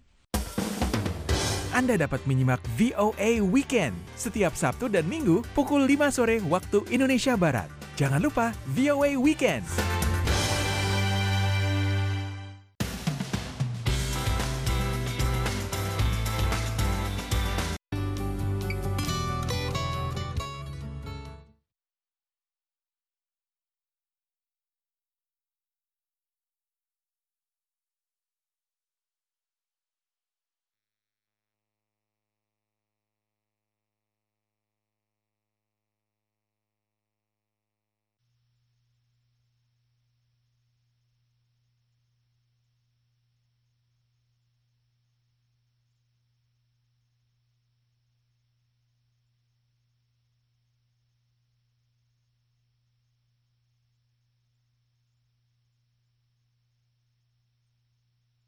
[1.69, 7.69] Anda dapat menyimak VOA Weekend setiap Sabtu dan Minggu pukul 5 sore waktu Indonesia Barat.
[7.93, 9.61] Jangan lupa VOA Weekend.